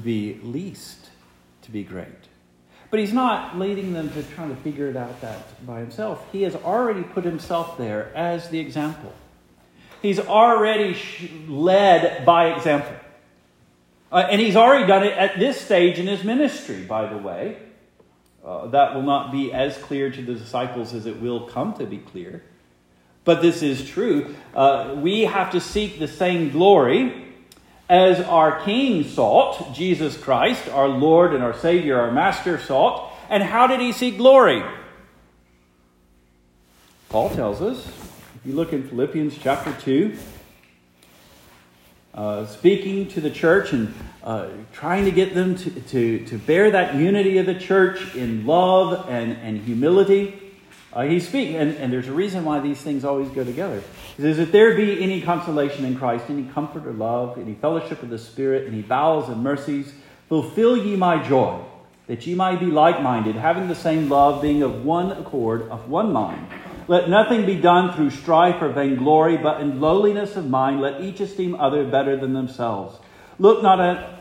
be 0.02 0.38
least 0.42 1.10
to 1.62 1.70
be 1.70 1.82
great. 1.82 2.06
But 2.90 3.00
he's 3.00 3.12
not 3.12 3.58
leading 3.58 3.92
them 3.92 4.10
to 4.10 4.22
trying 4.22 4.48
to 4.48 4.56
figure 4.62 4.88
it 4.88 4.96
out 4.96 5.20
that 5.20 5.66
by 5.66 5.80
himself. 5.80 6.24
He 6.32 6.42
has 6.42 6.54
already 6.54 7.02
put 7.02 7.24
himself 7.24 7.76
there 7.76 8.10
as 8.14 8.48
the 8.48 8.58
example. 8.58 9.12
He's 10.00 10.18
already 10.18 10.96
led 11.48 12.24
by 12.24 12.54
example. 12.54 12.94
Uh, 14.10 14.26
and 14.30 14.40
he's 14.40 14.56
already 14.56 14.86
done 14.86 15.04
it 15.04 15.12
at 15.12 15.38
this 15.38 15.60
stage 15.60 15.98
in 15.98 16.06
his 16.06 16.24
ministry, 16.24 16.82
by 16.84 17.06
the 17.12 17.18
way. 17.18 17.58
Uh, 18.42 18.68
that 18.68 18.94
will 18.94 19.02
not 19.02 19.32
be 19.32 19.52
as 19.52 19.76
clear 19.76 20.10
to 20.10 20.22
the 20.22 20.34
disciples 20.34 20.94
as 20.94 21.04
it 21.04 21.20
will 21.20 21.46
come 21.48 21.74
to 21.74 21.84
be 21.84 21.98
clear. 21.98 22.42
But 23.24 23.42
this 23.42 23.62
is 23.62 23.88
true. 23.88 24.34
Uh, 24.54 24.96
we 24.98 25.22
have 25.22 25.52
to 25.52 25.60
seek 25.60 25.98
the 25.98 26.08
same 26.08 26.50
glory 26.50 27.26
as 27.88 28.20
our 28.20 28.60
King 28.64 29.04
sought, 29.04 29.74
Jesus 29.74 30.16
Christ, 30.16 30.68
our 30.68 30.88
Lord 30.88 31.34
and 31.34 31.42
our 31.42 31.54
Savior, 31.54 31.98
our 32.00 32.12
Master 32.12 32.58
sought. 32.58 33.12
And 33.30 33.42
how 33.42 33.66
did 33.66 33.80
he 33.80 33.92
seek 33.92 34.18
glory? 34.18 34.62
Paul 37.08 37.30
tells 37.30 37.62
us, 37.62 37.88
if 37.88 38.40
you 38.44 38.52
look 38.52 38.72
in 38.72 38.86
Philippians 38.86 39.38
chapter 39.38 39.72
2, 39.80 40.16
uh, 42.14 42.46
speaking 42.46 43.08
to 43.08 43.20
the 43.20 43.30
church 43.30 43.72
and 43.72 43.94
uh, 44.22 44.48
trying 44.72 45.04
to 45.04 45.10
get 45.10 45.34
them 45.34 45.56
to, 45.56 45.70
to, 45.70 46.24
to 46.26 46.38
bear 46.38 46.70
that 46.70 46.94
unity 46.96 47.38
of 47.38 47.46
the 47.46 47.54
church 47.54 48.14
in 48.14 48.44
love 48.46 49.08
and, 49.08 49.32
and 49.38 49.60
humility. 49.60 50.47
Uh, 50.92 51.02
he's 51.02 51.28
speaking, 51.28 51.56
and, 51.56 51.76
and 51.76 51.92
there's 51.92 52.08
a 52.08 52.12
reason 52.12 52.44
why 52.44 52.60
these 52.60 52.80
things 52.80 53.04
always 53.04 53.28
go 53.28 53.44
together. 53.44 53.82
He 54.16 54.22
says, 54.22 54.38
If 54.38 54.52
there 54.52 54.74
be 54.74 55.02
any 55.02 55.20
consolation 55.20 55.84
in 55.84 55.98
Christ, 55.98 56.24
any 56.30 56.44
comfort 56.44 56.86
or 56.86 56.92
love, 56.92 57.38
any 57.38 57.54
fellowship 57.54 58.02
of 58.02 58.08
the 58.08 58.18
Spirit, 58.18 58.66
any 58.66 58.80
bowels 58.80 59.28
and 59.28 59.42
mercies, 59.42 59.92
fulfill 60.28 60.76
ye 60.76 60.96
my 60.96 61.22
joy, 61.22 61.62
that 62.06 62.26
ye 62.26 62.34
might 62.34 62.58
be 62.58 62.66
like 62.66 63.02
minded, 63.02 63.36
having 63.36 63.68
the 63.68 63.74
same 63.74 64.08
love, 64.08 64.40
being 64.40 64.62
of 64.62 64.84
one 64.84 65.12
accord, 65.12 65.68
of 65.68 65.90
one 65.90 66.10
mind. 66.10 66.46
Let 66.88 67.10
nothing 67.10 67.44
be 67.44 67.60
done 67.60 67.94
through 67.94 68.08
strife 68.10 68.62
or 68.62 68.70
vainglory, 68.70 69.36
but 69.36 69.60
in 69.60 69.78
lowliness 69.78 70.36
of 70.36 70.48
mind, 70.48 70.80
let 70.80 71.02
each 71.02 71.20
esteem 71.20 71.54
other 71.54 71.84
better 71.84 72.16
than 72.16 72.32
themselves. 72.32 72.98
Look 73.38 73.62
not 73.62 73.78
at 73.78 74.18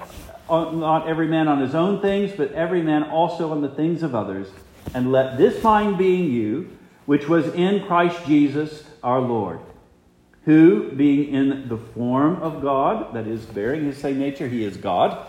not 0.49 1.07
every 1.07 1.27
man 1.27 1.47
on 1.47 1.59
his 1.59 1.75
own 1.75 2.01
things, 2.01 2.31
but 2.35 2.51
every 2.51 2.81
man 2.81 3.03
also 3.03 3.51
on 3.51 3.61
the 3.61 3.69
things 3.69 4.03
of 4.03 4.15
others. 4.15 4.49
And 4.93 5.11
let 5.11 5.37
this 5.37 5.63
mind 5.63 5.97
be 5.97 6.15
in 6.15 6.31
you, 6.31 6.77
which 7.05 7.27
was 7.27 7.47
in 7.53 7.85
Christ 7.85 8.25
Jesus 8.25 8.83
our 9.03 9.19
Lord, 9.19 9.59
who, 10.45 10.91
being 10.91 11.33
in 11.33 11.69
the 11.69 11.77
form 11.77 12.41
of 12.41 12.61
God, 12.61 13.13
that 13.13 13.27
is, 13.27 13.45
bearing 13.45 13.85
his 13.85 13.97
same 13.97 14.19
nature, 14.19 14.47
he 14.47 14.63
is 14.63 14.77
God. 14.77 15.25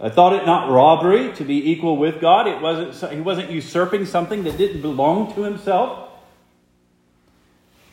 I 0.00 0.08
thought 0.08 0.32
it 0.32 0.46
not 0.46 0.70
robbery 0.70 1.32
to 1.34 1.44
be 1.44 1.70
equal 1.70 1.96
with 1.96 2.20
God. 2.20 2.46
It 2.46 2.60
wasn't, 2.60 3.12
he 3.12 3.20
wasn't 3.20 3.50
usurping 3.50 4.06
something 4.06 4.44
that 4.44 4.56
didn't 4.56 4.80
belong 4.80 5.34
to 5.34 5.42
himself, 5.42 6.08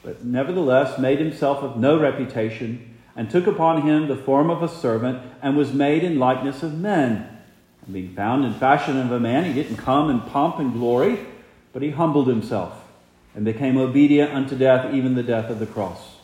but 0.03 0.23
nevertheless 0.23 0.97
made 0.97 1.19
himself 1.19 1.57
of 1.59 1.77
no 1.77 1.99
reputation 1.99 2.95
and 3.15 3.29
took 3.29 3.45
upon 3.45 3.81
him 3.81 4.07
the 4.07 4.15
form 4.15 4.49
of 4.49 4.63
a 4.63 4.69
servant 4.69 5.21
and 5.41 5.57
was 5.57 5.73
made 5.73 6.03
in 6.03 6.17
likeness 6.17 6.63
of 6.63 6.77
men. 6.77 7.36
Being 7.89 8.13
found 8.15 8.43
in 8.43 8.53
fashion 8.53 8.99
of 8.99 9.11
a 9.11 9.19
man, 9.19 9.45
he 9.45 9.53
didn't 9.53 9.77
come 9.77 10.09
in 10.09 10.19
pomp 10.19 10.59
and 10.59 10.73
glory, 10.73 11.19
but 11.71 11.81
he 11.81 11.91
humbled 11.91 12.27
himself 12.27 12.83
and 13.33 13.45
became 13.45 13.77
obedient 13.77 14.33
unto 14.33 14.57
death, 14.57 14.93
even 14.93 15.15
the 15.15 15.23
death 15.23 15.49
of 15.49 15.59
the 15.59 15.65
cross. 15.65 16.17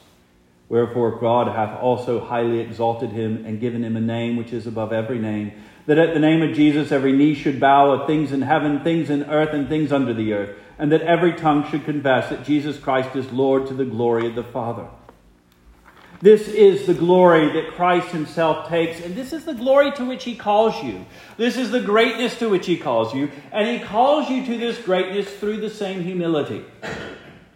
Wherefore 0.67 1.20
God 1.20 1.48
hath 1.48 1.79
also 1.79 2.20
highly 2.20 2.60
exalted 2.60 3.12
him 3.12 3.46
and 3.46 3.62
given 3.62 3.84
him 3.84 3.96
a 3.96 4.01
name 4.01 4.36
which 4.36 4.51
is 4.51 4.67
above 4.67 4.91
every 4.91 5.20
name, 5.20 5.51
that 5.86 5.98
at 5.98 6.13
the 6.13 6.20
name 6.20 6.41
of 6.41 6.55
Jesus 6.55 6.91
every 6.91 7.13
knee 7.13 7.36
should 7.36 7.60
bow 7.60 7.91
of 7.91 8.08
things 8.08 8.32
in 8.32 8.41
heaven, 8.41 8.84
things 8.84 9.10
in 9.10 9.24
earth, 9.25 9.53
and 9.53 9.70
things 9.70 9.91
under 9.91 10.13
the 10.13 10.34
earth, 10.34 10.58
and 10.77 10.91
that 10.91 11.01
every 11.01 11.34
tongue 11.34 11.70
should 11.70 11.86
confess 11.86 12.29
that 12.29 12.46
Jesus 12.46 12.79
Christ 12.79 13.15
is 13.15 13.32
Lord 13.32 13.67
to 13.67 13.74
the 13.74 13.86
glory 13.86 14.27
of 14.27 14.36
the 14.36 14.43
Father. 14.43 14.88
This 16.24 16.48
is 16.48 16.88
the 16.88 16.94
glory 16.94 17.51
that 17.51 17.74
Christ 17.74 18.08
Himself 18.08 18.70
takes, 18.70 19.01
and 19.01 19.13
this 19.13 19.34
is 19.34 19.44
the 19.44 19.53
glory 19.53 19.92
to 19.92 20.06
which 20.06 20.24
He 20.24 20.38
calls 20.38 20.82
you. 20.82 21.06
This 21.36 21.58
is 21.58 21.70
the 21.70 21.82
greatness 21.82 22.39
to 22.39 22.48
which 22.48 22.65
He 22.65 22.77
calls 22.77 23.13
you, 23.13 23.30
and 23.51 23.68
He 23.68 23.86
calls 23.86 24.30
you 24.30 24.46
to 24.46 24.58
this 24.58 24.82
greatness 24.82 25.30
through 25.30 25.58
the 25.58 25.70
same 25.70 26.01
humility. 26.01 26.63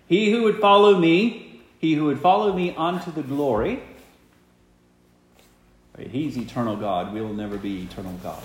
He 0.09 0.31
who 0.31 0.43
would 0.43 0.59
follow 0.59 0.99
me, 0.99 1.61
he 1.79 1.93
who 1.93 2.03
would 2.07 2.19
follow 2.19 2.51
me 2.51 2.75
unto 2.75 3.09
the 3.09 3.23
glory, 3.23 3.81
He's 5.97 6.37
eternal 6.37 6.75
God. 6.75 7.13
We 7.13 7.21
will 7.21 7.33
never 7.33 7.57
be 7.57 7.83
eternal 7.83 8.19
God. 8.21 8.43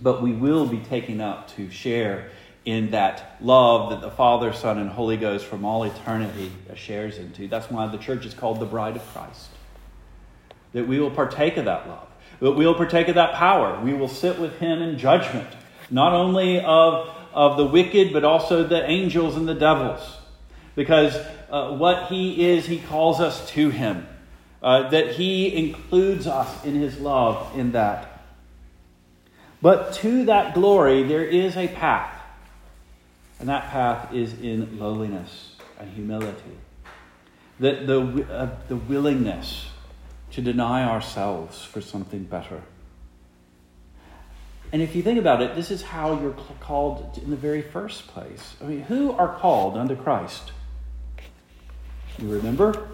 But 0.00 0.22
we 0.22 0.30
will 0.30 0.64
be 0.64 0.78
taken 0.78 1.20
up 1.20 1.48
to 1.56 1.70
share 1.70 2.30
in 2.68 2.90
that 2.90 3.38
love 3.40 3.88
that 3.88 4.02
the 4.02 4.10
Father, 4.10 4.52
Son, 4.52 4.76
and 4.76 4.90
Holy 4.90 5.16
Ghost 5.16 5.46
from 5.46 5.64
all 5.64 5.84
eternity 5.84 6.52
shares 6.74 7.16
into. 7.16 7.48
That's 7.48 7.70
why 7.70 7.86
the 7.86 7.96
church 7.96 8.26
is 8.26 8.34
called 8.34 8.60
the 8.60 8.66
bride 8.66 8.94
of 8.94 9.02
Christ. 9.06 9.48
That 10.74 10.86
we 10.86 11.00
will 11.00 11.10
partake 11.10 11.56
of 11.56 11.64
that 11.64 11.88
love, 11.88 12.06
that 12.40 12.52
we 12.52 12.66
will 12.66 12.74
partake 12.74 13.08
of 13.08 13.14
that 13.14 13.32
power. 13.36 13.80
We 13.82 13.94
will 13.94 14.06
sit 14.06 14.38
with 14.38 14.58
Him 14.58 14.82
in 14.82 14.98
judgment, 14.98 15.48
not 15.88 16.12
only 16.12 16.60
of, 16.60 17.08
of 17.32 17.56
the 17.56 17.64
wicked, 17.64 18.12
but 18.12 18.22
also 18.22 18.64
the 18.64 18.84
angels 18.84 19.34
and 19.34 19.48
the 19.48 19.54
devils. 19.54 20.18
Because 20.74 21.16
uh, 21.48 21.70
what 21.70 22.08
He 22.08 22.50
is, 22.50 22.66
He 22.66 22.80
calls 22.80 23.18
us 23.18 23.48
to 23.52 23.70
Him. 23.70 24.06
Uh, 24.62 24.90
that 24.90 25.12
He 25.12 25.56
includes 25.56 26.26
us 26.26 26.66
in 26.66 26.74
His 26.74 27.00
love 27.00 27.58
in 27.58 27.72
that. 27.72 28.24
But 29.62 29.94
to 29.94 30.26
that 30.26 30.52
glory, 30.52 31.04
there 31.04 31.24
is 31.24 31.56
a 31.56 31.68
path. 31.68 32.16
And 33.38 33.48
that 33.48 33.70
path 33.70 34.12
is 34.12 34.32
in 34.34 34.78
lowliness 34.78 35.56
and 35.78 35.90
humility. 35.90 36.58
The, 37.60 37.72
the, 37.84 38.26
uh, 38.32 38.50
the 38.68 38.76
willingness 38.76 39.68
to 40.32 40.42
deny 40.42 40.84
ourselves 40.84 41.64
for 41.64 41.80
something 41.80 42.24
better. 42.24 42.62
And 44.72 44.82
if 44.82 44.94
you 44.94 45.02
think 45.02 45.18
about 45.18 45.40
it, 45.40 45.54
this 45.54 45.70
is 45.70 45.82
how 45.82 46.20
you're 46.20 46.36
called 46.60 47.18
in 47.22 47.30
the 47.30 47.36
very 47.36 47.62
first 47.62 48.06
place. 48.08 48.54
I 48.60 48.64
mean, 48.64 48.82
who 48.82 49.12
are 49.12 49.36
called 49.38 49.76
unto 49.76 49.96
Christ? 49.96 50.52
You 52.18 52.28
remember? 52.28 52.88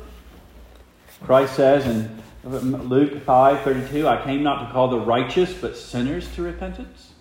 Christ 1.25 1.57
says 1.57 1.87
in 1.87 2.23
Luke 2.45 3.23
5 3.25 3.63
32, 3.63 4.07
I 4.07 4.23
came 4.23 4.43
not 4.43 4.67
to 4.67 4.73
call 4.73 4.89
the 4.89 5.01
righteous, 5.01 5.53
but 5.53 5.77
sinners 5.77 6.33
to 6.35 6.43
repentance. 6.43 7.14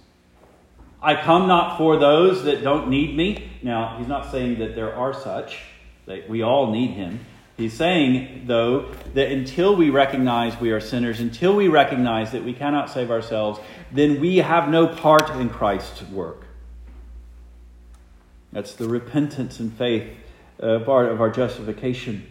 I 1.03 1.21
come 1.21 1.49
not 1.49 1.77
for 1.77 1.97
those 1.97 2.45
that 2.45 2.63
don't 2.63 2.87
need 2.87 3.13
me. 3.13 3.51
Now, 3.61 3.97
he's 3.97 4.07
not 4.07 4.31
saying 4.31 4.59
that 4.59 4.73
there 4.73 4.95
are 4.95 5.13
such, 5.13 5.59
that 6.05 6.29
we 6.29 6.41
all 6.41 6.71
need 6.71 6.91
him. 6.91 7.25
He's 7.57 7.73
saying, 7.73 8.43
though, 8.47 8.89
that 9.13 9.29
until 9.29 9.75
we 9.75 9.89
recognize 9.89 10.59
we 10.61 10.71
are 10.71 10.79
sinners, 10.79 11.19
until 11.19 11.55
we 11.55 11.67
recognize 11.67 12.31
that 12.31 12.45
we 12.45 12.53
cannot 12.53 12.89
save 12.89 13.11
ourselves, 13.11 13.59
then 13.91 14.21
we 14.21 14.37
have 14.37 14.69
no 14.69 14.87
part 14.87 15.29
in 15.31 15.49
Christ's 15.49 16.03
work. 16.03 16.45
That's 18.53 18.73
the 18.73 18.87
repentance 18.87 19.59
and 19.59 19.73
faith 19.73 20.09
uh, 20.61 20.79
part 20.79 21.09
of 21.09 21.19
our 21.19 21.29
justification. 21.29 22.25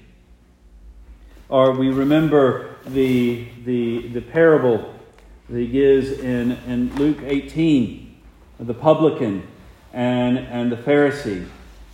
Or 1.51 1.73
we 1.73 1.91
remember 1.91 2.77
the, 2.87 3.47
the, 3.65 4.09
the 4.09 4.23
parable 4.23 4.95
that 5.51 5.59
he 5.59 5.67
gives 5.67 6.11
in, 6.11 6.53
in 6.67 6.95
Luke 6.97 7.19
18 7.23 8.02
the 8.59 8.75
publican 8.75 9.47
and, 9.93 10.39
and 10.39 10.73
the 10.73 10.77
Pharisee. 10.77 11.47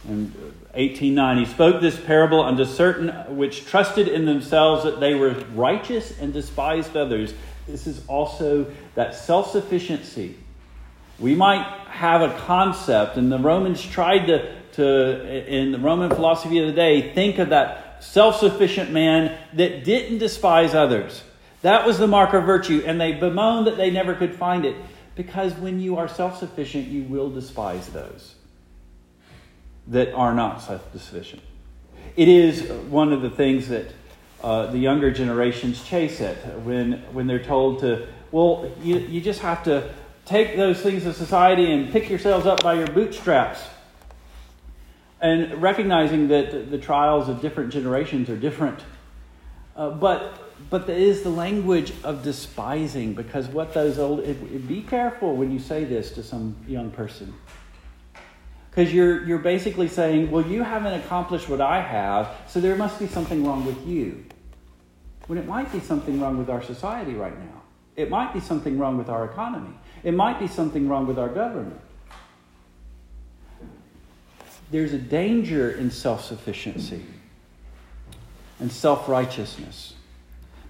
And 0.09 0.33
18:9 0.75 1.39
He 1.39 1.45
spoke 1.45 1.81
this 1.81 1.99
parable 1.99 2.41
unto 2.41 2.65
certain 2.65 3.09
which 3.37 3.67
trusted 3.67 4.09
in 4.09 4.27
themselves 4.27 4.85
that 4.85 5.01
they 5.01 5.15
were 5.15 5.35
righteous 5.55 6.19
and 6.21 6.33
despised 6.33 6.97
others. 6.97 7.35
This 7.67 7.87
is 7.87 8.03
also 8.07 8.67
that 8.95 9.15
self-sufficiency. 9.15 10.37
We 11.19 11.35
might 11.35 11.67
have 11.89 12.23
a 12.23 12.39
concept, 12.39 13.17
and 13.17 13.31
the 13.31 13.39
Romans 13.39 13.85
tried 13.85 14.27
to, 14.29 14.55
to 14.75 15.47
in 15.47 15.73
the 15.73 15.79
Roman 15.79 16.11
philosophy 16.11 16.59
of 16.59 16.67
the 16.67 16.73
day, 16.73 17.13
think 17.13 17.39
of 17.39 17.49
that 17.49 18.05
self-sufficient 18.05 18.93
man 18.93 19.37
that 19.55 19.85
didn't 19.85 20.19
despise 20.19 20.75
others. 20.75 21.23
That 21.63 21.85
was 21.85 21.99
the 21.99 22.07
mark 22.07 22.35
of 22.35 22.45
virtue, 22.45 22.83
and 22.87 23.01
they 23.01 23.13
bemoaned 23.13 23.67
that 23.67 23.77
they 23.77 23.91
never 23.91 24.15
could 24.15 24.35
find 24.35 24.65
it. 24.65 24.77
Because 25.19 25.53
when 25.55 25.81
you 25.81 25.97
are 25.97 26.07
self-sufficient, 26.07 26.87
you 26.87 27.03
will 27.03 27.29
despise 27.29 27.89
those 27.89 28.37
that 29.89 30.15
are 30.15 30.33
not 30.33 30.63
self 30.63 30.93
sufficient. 30.93 31.43
It 32.15 32.29
is 32.29 32.71
one 32.89 33.13
of 33.13 33.21
the 33.21 33.29
things 33.29 33.67
that 33.67 33.87
uh, 34.45 34.67
the 34.67 34.79
younger 34.79 35.11
generations 35.11 35.83
chase 35.83 36.21
at 36.21 36.37
when, 36.61 37.03
when 37.13 37.27
they're 37.27 37.43
told 37.43 37.81
to, 37.81 38.07
well, 38.31 38.71
you, 38.81 38.99
you 38.99 39.21
just 39.21 39.41
have 39.41 39.65
to 39.65 39.93
take 40.25 40.57
those 40.57 40.81
things 40.81 41.05
of 41.05 41.17
society 41.17 41.73
and 41.73 41.91
pick 41.91 42.09
yourselves 42.09 42.47
up 42.47 42.63
by 42.63 42.75
your 42.75 42.87
bootstraps. 42.87 43.61
And 45.21 45.61
recognizing 45.61 46.29
that 46.29 46.71
the 46.71 46.79
trials 46.79 47.29
of 47.29 47.41
different 47.43 47.73
generations 47.73 48.31
are 48.31 48.37
different. 48.37 48.79
Uh, 49.75 49.91
but 49.91 50.48
but 50.71 50.87
there 50.87 50.99
is 50.99 51.23
the 51.23 51.31
language 51.31 51.93
of 52.05 52.23
despising 52.23 53.15
because 53.15 53.47
what 53.49 53.73
those 53.73 53.99
old 53.99 54.21
it, 54.21 54.69
be 54.69 54.83
careful 54.83 55.37
when 55.37 55.51
you 55.51 55.59
say 55.59 55.85
this 55.85 56.13
to 56.13 56.23
some 56.23 56.57
young 56.67 56.91
person 56.91 57.33
because 58.79 58.95
you're, 58.95 59.25
you're 59.25 59.39
basically 59.39 59.89
saying, 59.89 60.31
well, 60.31 60.47
you 60.47 60.63
haven't 60.63 60.95
accomplished 60.95 61.49
what 61.49 61.61
I 61.61 61.81
have, 61.81 62.31
so 62.47 62.61
there 62.61 62.77
must 62.77 63.01
be 63.01 63.09
something 63.09 63.45
wrong 63.45 63.65
with 63.65 63.85
you. 63.89 64.25
When 65.27 65.37
it 65.37 65.47
might 65.47 65.73
be 65.73 65.81
something 65.81 66.21
wrong 66.21 66.39
with 66.39 66.49
our 66.49 66.63
society 66.63 67.15
right 67.15 67.37
now. 67.37 67.63
It 67.97 68.09
might 68.09 68.33
be 68.33 68.39
something 68.39 68.79
wrong 68.79 68.97
with 68.97 69.09
our 69.09 69.25
economy. 69.25 69.75
It 70.05 70.15
might 70.15 70.39
be 70.39 70.47
something 70.47 70.89
wrong 70.89 71.09
with 71.09 71.19
our 71.19 71.29
government. 71.29 71.81
There's 74.71 74.93
a 74.93 74.99
danger 74.99 75.73
in 75.73 75.91
self 75.91 76.25
sufficiency 76.25 77.05
and 78.61 78.71
self 78.71 79.09
righteousness 79.09 79.95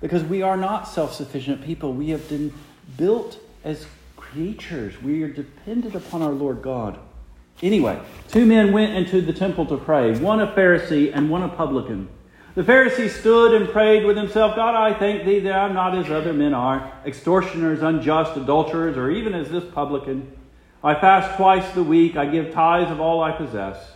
because 0.00 0.22
we 0.24 0.42
are 0.42 0.56
not 0.56 0.88
self 0.88 1.14
sufficient 1.14 1.64
people. 1.64 1.92
We 1.92 2.10
have 2.10 2.28
been 2.28 2.52
built 2.96 3.38
as 3.64 3.86
creatures, 4.16 5.00
we 5.02 5.22
are 5.22 5.28
dependent 5.28 5.94
upon 5.94 6.22
our 6.22 6.32
Lord 6.32 6.62
God. 6.62 6.98
Anyway, 7.62 8.00
two 8.28 8.46
men 8.46 8.72
went 8.72 8.94
into 8.94 9.20
the 9.20 9.32
temple 9.32 9.66
to 9.66 9.76
pray, 9.76 10.16
one 10.18 10.40
a 10.40 10.46
Pharisee 10.46 11.10
and 11.12 11.28
one 11.28 11.42
a 11.42 11.48
publican. 11.48 12.08
The 12.54 12.62
Pharisee 12.62 13.08
stood 13.08 13.54
and 13.54 13.68
prayed 13.68 14.04
with 14.04 14.16
himself, 14.16 14.54
God, 14.54 14.74
I 14.74 14.98
thank 14.98 15.24
thee 15.24 15.40
that 15.40 15.52
I'm 15.52 15.74
not 15.74 15.96
as 15.96 16.10
other 16.10 16.32
men 16.32 16.54
are, 16.54 16.92
extortioners, 17.06 17.82
unjust, 17.82 18.36
adulterers, 18.36 18.96
or 18.96 19.10
even 19.10 19.34
as 19.34 19.48
this 19.50 19.64
publican. 19.64 20.30
I 20.82 20.94
fast 20.94 21.36
twice 21.36 21.68
the 21.72 21.82
week, 21.82 22.16
I 22.16 22.26
give 22.26 22.52
tithes 22.52 22.90
of 22.90 23.00
all 23.00 23.22
I 23.22 23.32
possess. 23.32 23.92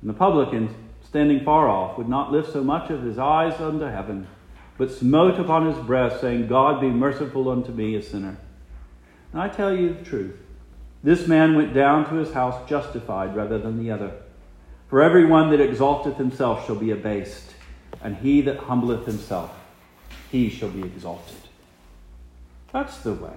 And 0.00 0.08
the 0.08 0.14
publican, 0.14 0.74
standing 1.04 1.44
far 1.44 1.68
off, 1.68 1.98
would 1.98 2.08
not 2.08 2.32
lift 2.32 2.52
so 2.52 2.62
much 2.62 2.90
of 2.90 3.02
his 3.02 3.18
eyes 3.18 3.60
unto 3.60 3.84
heaven, 3.84 4.26
but 4.78 4.90
smote 4.90 5.38
upon 5.38 5.66
his 5.66 5.84
breast, 5.84 6.20
saying, 6.20 6.48
God 6.48 6.80
be 6.80 6.88
merciful 6.88 7.48
unto 7.50 7.72
me, 7.72 7.94
a 7.94 8.02
sinner. 8.02 8.36
And 9.32 9.40
I 9.40 9.48
tell 9.48 9.74
you 9.74 9.94
the 9.94 10.04
truth. 10.04 10.36
This 11.02 11.26
man 11.26 11.56
went 11.56 11.74
down 11.74 12.08
to 12.08 12.16
his 12.16 12.32
house 12.32 12.68
justified 12.68 13.34
rather 13.34 13.58
than 13.58 13.82
the 13.82 13.90
other. 13.90 14.12
For 14.88 15.02
every 15.02 15.26
one 15.26 15.50
that 15.50 15.60
exalteth 15.60 16.16
himself 16.16 16.66
shall 16.66 16.76
be 16.76 16.90
abased, 16.90 17.54
and 18.02 18.16
he 18.16 18.40
that 18.42 18.58
humbleth 18.58 19.06
himself, 19.06 19.50
he 20.30 20.48
shall 20.48 20.68
be 20.68 20.82
exalted. 20.82 21.36
That's 22.72 22.98
the 22.98 23.14
way. 23.14 23.36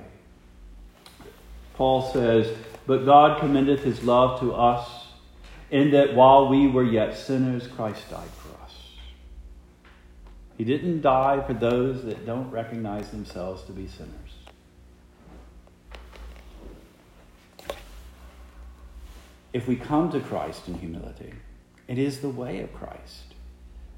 Paul 1.75 2.11
says, 2.11 2.55
But 2.85 3.05
God 3.05 3.39
commendeth 3.39 3.83
his 3.83 4.03
love 4.03 4.39
to 4.39 4.53
us, 4.53 5.07
in 5.71 5.91
that 5.91 6.15
while 6.15 6.47
we 6.47 6.67
were 6.67 6.83
yet 6.83 7.17
sinners, 7.17 7.67
Christ 7.67 8.09
died. 8.09 8.29
He 10.57 10.63
didn't 10.63 11.01
die 11.01 11.43
for 11.45 11.53
those 11.53 12.03
that 12.05 12.25
don't 12.25 12.49
recognize 12.49 13.09
themselves 13.09 13.63
to 13.63 13.71
be 13.71 13.87
sinners. 13.87 14.25
if 19.55 19.69
we 19.69 19.77
come 19.77 20.11
to 20.11 20.19
Christ 20.19 20.67
in 20.67 20.73
humility, 20.73 21.31
it 21.87 21.97
is 21.97 22.19
the 22.19 22.27
way 22.27 22.59
of 22.59 22.73
Christ. 22.73 23.23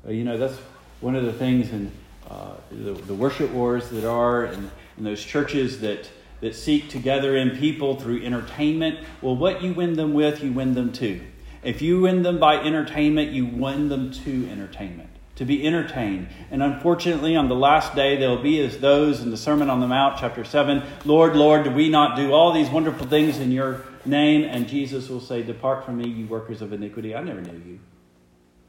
Uh, 0.08 0.12
you 0.12 0.24
know, 0.24 0.38
that's 0.38 0.56
one 1.02 1.16
of 1.16 1.26
the 1.26 1.34
things 1.34 1.72
in 1.72 1.92
uh, 2.30 2.54
the, 2.70 2.92
the, 2.92 3.16
worship 3.16 3.50
wars 3.50 3.90
that 3.90 4.08
are 4.08 4.46
in, 4.46 4.70
those 5.00 5.24
churches 5.24 5.82
that, 5.82 6.08
that 6.42 6.54
seek 6.54 6.90
to 6.90 7.00
gather 7.00 7.36
in 7.36 7.58
people 7.58 7.96
through 7.96 8.24
entertainment. 8.24 9.00
Well, 9.20 9.36
what 9.36 9.64
you 9.64 9.74
win 9.74 9.94
them 9.94 10.14
with, 10.14 10.44
you 10.44 10.54
win 10.54 10.76
them 10.76 10.94
to. 10.94 11.22
If 11.64 11.82
you 11.82 12.02
win 12.02 12.22
them 12.22 12.38
by 12.38 12.58
entertainment, 12.58 13.32
you 13.32 13.48
win 13.48 13.90
them 13.90 14.12
to 14.12 14.48
entertainment, 14.52 15.10
to 15.38 15.46
be 15.46 15.66
entertained. 15.66 16.28
And 16.52 16.62
unfortunately, 16.62 17.36
on 17.36 17.48
the 17.48 17.56
last 17.56 17.96
day, 17.96 18.18
they'll 18.18 18.42
be 18.42 18.60
as 18.60 18.80
those 18.80 19.22
in 19.22 19.32
the 19.32 19.38
Sermon 19.38 19.70
on 19.70 19.80
the 19.80 19.88
Mount, 19.88 20.18
chapter 20.20 20.44
7 20.44 20.84
Lord, 21.06 21.36
Lord, 21.36 21.64
do 21.64 21.72
we 21.72 21.90
not 21.90 22.18
do 22.18 22.34
all 22.34 22.52
these 22.52 22.70
wonderful 22.70 23.08
things 23.08 23.40
in 23.40 23.52
your 23.52 23.86
name, 24.04 24.44
and 24.44 24.68
Jesus 24.68 25.10
will 25.10 25.22
say, 25.22 25.44
Depart 25.44 25.86
from 25.86 25.98
me, 25.98 26.10
you 26.10 26.26
workers 26.28 26.62
of 26.62 26.74
iniquity. 26.74 27.16
I 27.16 27.22
never 27.22 27.42
knew 27.42 27.62
you. 27.66 27.80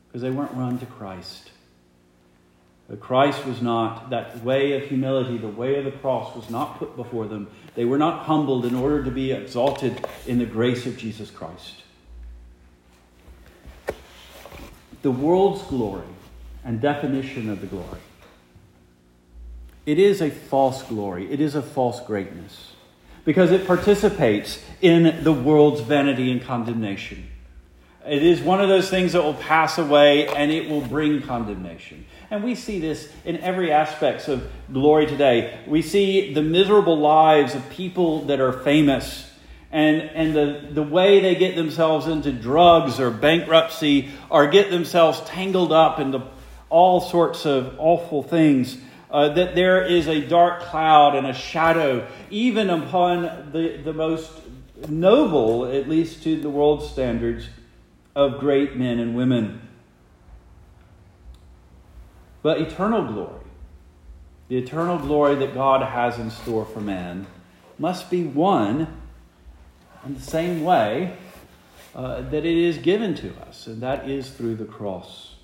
Because 0.06 0.22
they 0.22 0.30
weren't 0.30 0.52
run 0.52 0.78
to 0.78 0.86
Christ. 0.86 1.50
But 2.88 3.00
Christ 3.00 3.44
was 3.44 3.60
not, 3.60 4.10
that 4.10 4.42
way 4.42 4.72
of 4.72 4.88
humility, 4.88 5.36
the 5.36 5.48
way 5.48 5.76
of 5.76 5.84
the 5.84 5.90
cross 5.90 6.34
was 6.34 6.48
not 6.48 6.78
put 6.78 6.96
before 6.96 7.26
them. 7.26 7.48
They 7.74 7.84
were 7.84 7.98
not 7.98 8.24
humbled 8.24 8.64
in 8.64 8.74
order 8.74 9.04
to 9.04 9.10
be 9.10 9.32
exalted 9.32 10.06
in 10.26 10.38
the 10.38 10.46
grace 10.46 10.86
of 10.86 10.96
Jesus 10.96 11.30
Christ. 11.30 11.82
The 15.02 15.10
world's 15.10 15.62
glory 15.62 16.04
and 16.64 16.80
definition 16.80 17.48
of 17.48 17.60
the 17.60 17.66
glory. 17.66 18.00
It 19.86 19.98
is 19.98 20.20
a 20.20 20.30
false 20.30 20.82
glory. 20.82 21.32
It 21.32 21.40
is 21.40 21.54
a 21.54 21.62
false 21.62 22.00
greatness 22.00 22.72
because 23.24 23.50
it 23.50 23.66
participates 23.66 24.62
in 24.80 25.24
the 25.24 25.32
world's 25.32 25.80
vanity 25.80 26.30
and 26.30 26.42
condemnation. 26.42 27.28
It 28.06 28.22
is 28.22 28.40
one 28.40 28.60
of 28.60 28.68
those 28.68 28.88
things 28.88 29.12
that 29.12 29.22
will 29.22 29.34
pass 29.34 29.76
away 29.76 30.28
and 30.28 30.50
it 30.50 30.68
will 30.68 30.80
bring 30.80 31.20
condemnation. 31.22 32.06
And 32.30 32.42
we 32.42 32.54
see 32.54 32.80
this 32.80 33.10
in 33.24 33.38
every 33.38 33.72
aspect 33.72 34.28
of 34.28 34.50
glory 34.72 35.06
today. 35.06 35.58
We 35.66 35.82
see 35.82 36.32
the 36.32 36.42
miserable 36.42 36.98
lives 36.98 37.54
of 37.54 37.68
people 37.70 38.26
that 38.26 38.40
are 38.40 38.52
famous 38.52 39.30
and, 39.70 40.00
and 40.00 40.34
the, 40.34 40.68
the 40.72 40.82
way 40.82 41.20
they 41.20 41.34
get 41.34 41.54
themselves 41.54 42.06
into 42.06 42.32
drugs 42.32 42.98
or 42.98 43.10
bankruptcy 43.10 44.10
or 44.30 44.46
get 44.46 44.70
themselves 44.70 45.20
tangled 45.22 45.72
up 45.72 45.98
into 45.98 46.22
all 46.70 47.00
sorts 47.00 47.46
of 47.46 47.74
awful 47.78 48.22
things 48.22 48.78
uh, 49.10 49.30
that 49.30 49.54
there 49.54 49.82
is 49.82 50.06
a 50.06 50.20
dark 50.20 50.60
cloud 50.62 51.14
and 51.14 51.26
a 51.26 51.32
shadow, 51.32 52.06
even 52.30 52.68
upon 52.68 53.52
the, 53.52 53.80
the 53.82 53.92
most 53.92 54.30
noble, 54.88 55.64
at 55.64 55.88
least 55.88 56.22
to 56.22 56.40
the 56.40 56.50
world's 56.50 56.88
standards, 56.88 57.48
of 58.14 58.38
great 58.38 58.76
men 58.76 58.98
and 58.98 59.16
women. 59.16 59.62
But 62.42 62.60
eternal 62.60 63.04
glory, 63.04 63.44
the 64.48 64.58
eternal 64.58 64.98
glory 64.98 65.36
that 65.36 65.54
God 65.54 65.82
has 65.82 66.18
in 66.18 66.30
store 66.30 66.64
for 66.64 66.80
man, 66.80 67.26
must 67.78 68.10
be 68.10 68.24
won 68.24 69.00
in 70.04 70.14
the 70.14 70.20
same 70.20 70.64
way 70.64 71.16
uh, 71.94 72.22
that 72.22 72.44
it 72.44 72.56
is 72.56 72.78
given 72.78 73.14
to 73.16 73.32
us, 73.40 73.66
and 73.66 73.80
that 73.82 74.08
is 74.08 74.30
through 74.30 74.56
the 74.56 74.64
cross. 74.64 75.34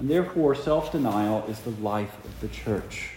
And 0.00 0.08
therefore, 0.08 0.54
self 0.54 0.92
denial 0.92 1.44
is 1.46 1.60
the 1.60 1.70
life 1.82 2.16
of 2.24 2.40
the 2.40 2.48
church. 2.48 3.10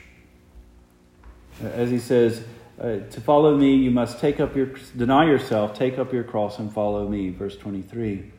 As 1.62 1.90
he 1.90 1.98
says, 1.98 2.44
uh, 2.78 2.98
to 3.10 3.22
follow 3.22 3.56
me, 3.56 3.76
you 3.76 3.90
must 3.90 4.20
take 4.20 4.42
up 4.42 4.54
your, 4.54 4.66
deny 4.98 5.26
yourself, 5.26 5.74
take 5.74 5.98
up 5.98 6.12
your 6.12 6.26
cross, 6.26 6.60
and 6.60 6.72
follow 6.74 7.08
me. 7.08 7.30
Verse 7.30 7.56
23 7.56 8.32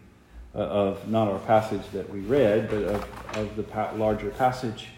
uh, 0.55 0.59
of 0.59 1.09
not 1.09 1.29
our 1.29 1.39
passage 1.39 1.81
that 1.95 2.11
we 2.11 2.21
read, 2.21 2.69
but 2.69 2.83
of, 2.83 3.37
of 3.37 3.57
the 3.57 3.63
pa- 3.63 3.93
larger 3.97 4.29
passage. 4.29 4.89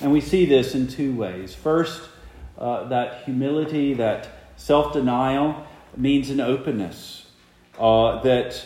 And 0.00 0.10
we 0.10 0.20
see 0.20 0.44
this 0.44 0.74
in 0.74 0.88
two 0.88 1.14
ways. 1.14 1.54
First, 1.54 2.08
uh, 2.58 2.88
that 2.88 3.22
humility, 3.22 3.94
that 3.94 4.28
self 4.56 4.92
denial, 4.92 5.64
means 5.96 6.30
an 6.30 6.40
openness. 6.40 7.26
Uh, 7.78 8.20
that, 8.22 8.60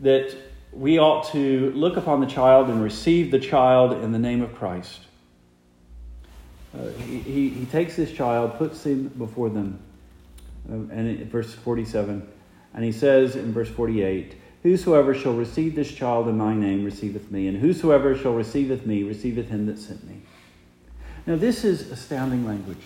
that 0.00 0.34
we 0.72 0.98
ought 0.98 1.30
to 1.32 1.70
look 1.72 1.96
upon 1.96 2.20
the 2.20 2.26
child 2.26 2.68
and 2.68 2.82
receive 2.82 3.30
the 3.30 3.38
child 3.38 3.92
in 3.92 4.12
the 4.12 4.18
name 4.18 4.42
of 4.42 4.54
Christ. 4.54 5.00
Uh, 6.78 6.88
he, 6.90 7.48
he, 7.48 7.64
takes 7.66 7.96
this 7.96 8.12
child, 8.12 8.56
puts 8.56 8.86
him 8.86 9.08
before 9.08 9.50
them, 9.50 9.80
um, 10.68 10.88
and 10.92 11.08
in 11.08 11.28
verse 11.28 11.52
47, 11.52 12.26
and 12.74 12.84
he 12.84 12.92
says 12.92 13.34
in 13.34 13.52
verse 13.52 13.68
48, 13.68 14.36
Whosoever 14.62 15.14
shall 15.14 15.34
receive 15.34 15.74
this 15.74 15.90
child 15.90 16.28
in 16.28 16.36
my 16.36 16.54
name 16.54 16.84
receiveth 16.84 17.30
me, 17.30 17.48
and 17.48 17.58
whosoever 17.58 18.16
shall 18.16 18.34
receiveth 18.34 18.86
me 18.86 19.02
receiveth 19.02 19.48
him 19.48 19.66
that 19.66 19.78
sent 19.78 20.06
me. 20.06 20.20
Now, 21.26 21.36
this 21.36 21.64
is 21.64 21.90
astounding 21.90 22.46
language. 22.46 22.84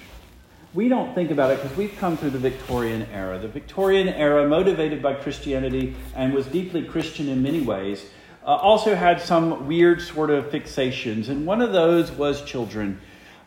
We 0.74 0.88
don't 0.88 1.14
think 1.14 1.30
about 1.30 1.52
it 1.52 1.62
because 1.62 1.76
we've 1.76 1.96
come 1.98 2.16
through 2.16 2.30
the 2.30 2.38
Victorian 2.40 3.06
era. 3.12 3.38
The 3.38 3.46
Victorian 3.46 4.08
era, 4.08 4.48
motivated 4.48 5.00
by 5.00 5.14
Christianity 5.14 5.94
and 6.16 6.34
was 6.34 6.46
deeply 6.46 6.82
Christian 6.82 7.28
in 7.28 7.44
many 7.44 7.60
ways, 7.60 8.04
uh, 8.44 8.56
also 8.56 8.96
had 8.96 9.20
some 9.20 9.68
weird 9.68 10.02
sort 10.02 10.30
of 10.30 10.46
fixations, 10.46 11.28
and 11.28 11.46
one 11.46 11.62
of 11.62 11.72
those 11.72 12.10
was 12.10 12.44
children. 12.44 13.00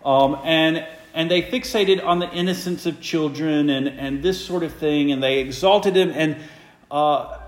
Um, 0.05 0.39
and 0.45 0.87
and 1.13 1.29
they 1.29 1.41
fixated 1.41 2.01
on 2.01 2.19
the 2.19 2.31
innocence 2.31 2.85
of 2.85 3.01
children 3.01 3.71
and, 3.71 3.89
and 3.89 4.23
this 4.23 4.43
sort 4.43 4.63
of 4.63 4.73
thing, 4.75 5.11
and 5.11 5.21
they 5.21 5.39
exalted 5.39 5.95
them. 5.95 6.11
And 6.11 6.37
uh, 6.89 7.39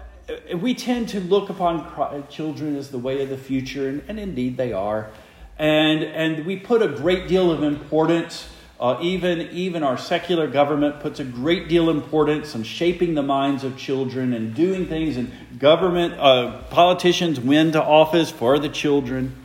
we 0.59 0.73
tend 0.73 1.07
to 1.09 1.21
look 1.21 1.49
upon 1.49 2.27
children 2.29 2.75
as 2.75 2.89
the 2.89 2.97
way 2.97 3.21
of 3.21 3.29
the 3.29 3.37
future, 3.37 3.87
and, 3.87 4.03
and 4.09 4.19
indeed 4.19 4.57
they 4.57 4.73
are. 4.73 5.09
And, 5.57 6.03
and 6.03 6.45
we 6.45 6.57
put 6.57 6.81
a 6.81 6.87
great 6.87 7.27
deal 7.27 7.51
of 7.51 7.61
importance, 7.63 8.49
uh, 8.79 8.97
even, 9.01 9.41
even 9.51 9.83
our 9.83 9.97
secular 9.97 10.47
government 10.47 11.01
puts 11.01 11.19
a 11.19 11.25
great 11.25 11.67
deal 11.67 11.89
of 11.89 11.97
importance 11.97 12.55
on 12.55 12.63
shaping 12.63 13.13
the 13.13 13.21
minds 13.21 13.65
of 13.65 13.77
children 13.77 14.31
and 14.33 14.55
doing 14.55 14.85
things, 14.85 15.17
and 15.17 15.31
government, 15.59 16.13
uh, 16.13 16.61
politicians 16.69 17.39
win 17.41 17.73
to 17.73 17.83
office 17.83 18.31
for 18.31 18.57
the 18.57 18.69
children. 18.69 19.35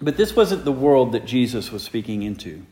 But 0.00 0.16
this 0.16 0.34
wasn't 0.34 0.64
the 0.64 0.72
world 0.72 1.12
that 1.12 1.26
Jesus 1.26 1.70
was 1.70 1.82
speaking 1.82 2.22
into. 2.22 2.64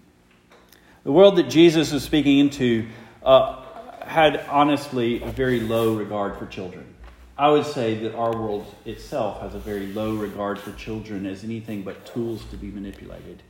The 1.05 1.13
world 1.13 1.37
that 1.37 1.51
Jesus 1.51 1.93
was 1.93 2.03
speaking 2.03 2.39
into 2.39 2.89
uh, 3.23 3.63
had 4.01 4.39
honestly 4.49 5.23
a 5.23 5.27
very 5.27 5.61
low 5.61 5.95
regard 5.95 6.39
for 6.39 6.47
children. 6.47 6.95
I 7.37 7.51
would 7.51 7.67
say 7.67 7.97
that 7.97 8.15
our 8.15 8.35
world 8.35 8.75
itself 8.87 9.43
has 9.43 9.55
a 9.55 9.59
very 9.59 9.89
low 9.89 10.15
regard 10.15 10.59
for 10.59 10.73
children 10.73 11.27
as 11.27 11.45
anything 11.45 11.83
but 11.83 12.07
tools 12.07 12.43
to 12.47 12.57
be 12.57 12.69
manipulated. 12.69 13.43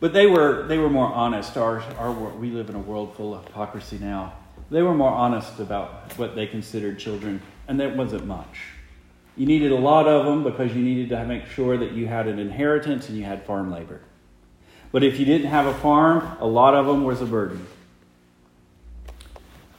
But 0.00 0.12
they 0.12 0.26
were, 0.26 0.66
they 0.66 0.78
were 0.78 0.90
more 0.90 1.08
honest. 1.08 1.56
Our, 1.56 1.80
our, 1.98 2.12
we 2.12 2.50
live 2.50 2.70
in 2.70 2.76
a 2.76 2.80
world 2.80 3.16
full 3.16 3.34
of 3.34 3.44
hypocrisy 3.44 3.98
now. 3.98 4.34
They 4.70 4.82
were 4.82 4.94
more 4.94 5.10
honest 5.10 5.58
about 5.58 6.16
what 6.18 6.34
they 6.34 6.46
considered 6.46 6.98
children, 6.98 7.40
and 7.66 7.80
that 7.80 7.96
wasn't 7.96 8.26
much. 8.26 8.60
You 9.36 9.46
needed 9.46 9.72
a 9.72 9.76
lot 9.76 10.06
of 10.06 10.26
them 10.26 10.42
because 10.44 10.74
you 10.74 10.82
needed 10.82 11.08
to 11.10 11.24
make 11.24 11.46
sure 11.46 11.76
that 11.78 11.92
you 11.92 12.06
had 12.06 12.26
an 12.26 12.38
inheritance 12.38 13.08
and 13.08 13.16
you 13.16 13.24
had 13.24 13.44
farm 13.44 13.70
labor. 13.70 14.00
But 14.92 15.04
if 15.04 15.18
you 15.18 15.24
didn't 15.24 15.48
have 15.48 15.66
a 15.66 15.74
farm, 15.74 16.36
a 16.40 16.46
lot 16.46 16.74
of 16.74 16.86
them 16.86 17.04
was 17.04 17.20
a 17.20 17.26
burden. 17.26 17.66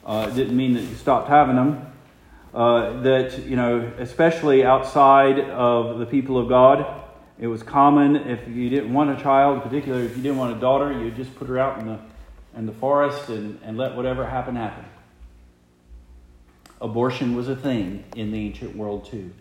Uh, 0.05 0.27
it 0.31 0.35
didn't 0.35 0.55
mean 0.55 0.73
that 0.73 0.81
you 0.81 0.95
stopped 0.95 1.27
having 1.27 1.55
them. 1.55 1.85
Uh, 2.53 3.01
that, 3.01 3.45
you 3.45 3.55
know, 3.55 3.91
especially 3.99 4.65
outside 4.65 5.39
of 5.39 5.99
the 5.99 6.05
people 6.05 6.37
of 6.37 6.49
God, 6.49 6.85
it 7.39 7.47
was 7.47 7.63
common 7.63 8.17
if 8.17 8.47
you 8.49 8.69
didn't 8.69 8.93
want 8.93 9.17
a 9.17 9.21
child, 9.21 9.63
particularly 9.63 10.05
if 10.05 10.17
you 10.17 10.21
didn't 10.21 10.37
want 10.37 10.57
a 10.57 10.59
daughter, 10.59 10.91
you'd 10.91 11.15
just 11.15 11.33
put 11.35 11.47
her 11.47 11.57
out 11.57 11.79
in 11.79 11.87
the, 11.87 11.99
in 12.57 12.65
the 12.65 12.73
forest 12.73 13.29
and, 13.29 13.57
and 13.63 13.77
let 13.77 13.95
whatever 13.95 14.25
happen 14.25 14.57
happen. 14.57 14.83
Abortion 16.81 17.35
was 17.35 17.47
a 17.47 17.55
thing 17.55 18.03
in 18.15 18.31
the 18.31 18.37
ancient 18.37 18.75
world, 18.75 19.05
too. 19.05 19.31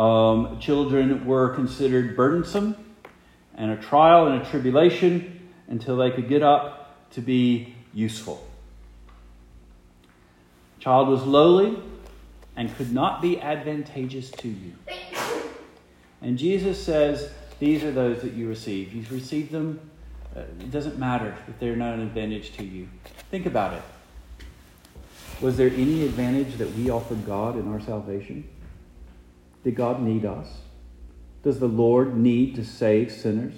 Um, 0.00 0.60
children 0.60 1.26
were 1.26 1.54
considered 1.54 2.16
burdensome 2.16 2.76
and 3.56 3.72
a 3.72 3.76
trial 3.76 4.28
and 4.28 4.40
a 4.40 4.44
tribulation 4.48 5.50
until 5.66 5.96
they 5.96 6.12
could 6.12 6.28
get 6.28 6.44
up 6.44 7.10
to 7.10 7.20
be 7.20 7.74
useful. 7.92 8.46
Child 10.78 11.08
was 11.08 11.24
lowly 11.24 11.76
and 12.56 12.74
could 12.76 12.92
not 12.92 13.20
be 13.20 13.40
advantageous 13.40 14.30
to 14.30 14.48
you. 14.48 14.72
And 16.22 16.38
Jesus 16.38 16.82
says, 16.82 17.30
These 17.58 17.84
are 17.84 17.92
those 17.92 18.22
that 18.22 18.32
you 18.32 18.48
receive. 18.48 18.92
You've 18.92 19.12
received 19.12 19.52
them, 19.52 19.80
uh, 20.36 20.40
it 20.40 20.70
doesn't 20.70 20.98
matter 20.98 21.36
if 21.46 21.58
they're 21.58 21.76
not 21.76 21.94
an 21.94 22.00
advantage 22.00 22.56
to 22.56 22.64
you. 22.64 22.88
Think 23.30 23.46
about 23.46 23.74
it. 23.74 23.82
Was 25.40 25.56
there 25.56 25.70
any 25.70 26.04
advantage 26.04 26.56
that 26.56 26.72
we 26.74 26.90
offered 26.90 27.24
God 27.24 27.56
in 27.56 27.72
our 27.72 27.80
salvation? 27.80 28.48
Did 29.62 29.76
God 29.76 30.02
need 30.02 30.24
us? 30.24 30.48
Does 31.42 31.60
the 31.60 31.68
Lord 31.68 32.16
need 32.16 32.56
to 32.56 32.64
save 32.64 33.12
sinners? 33.12 33.54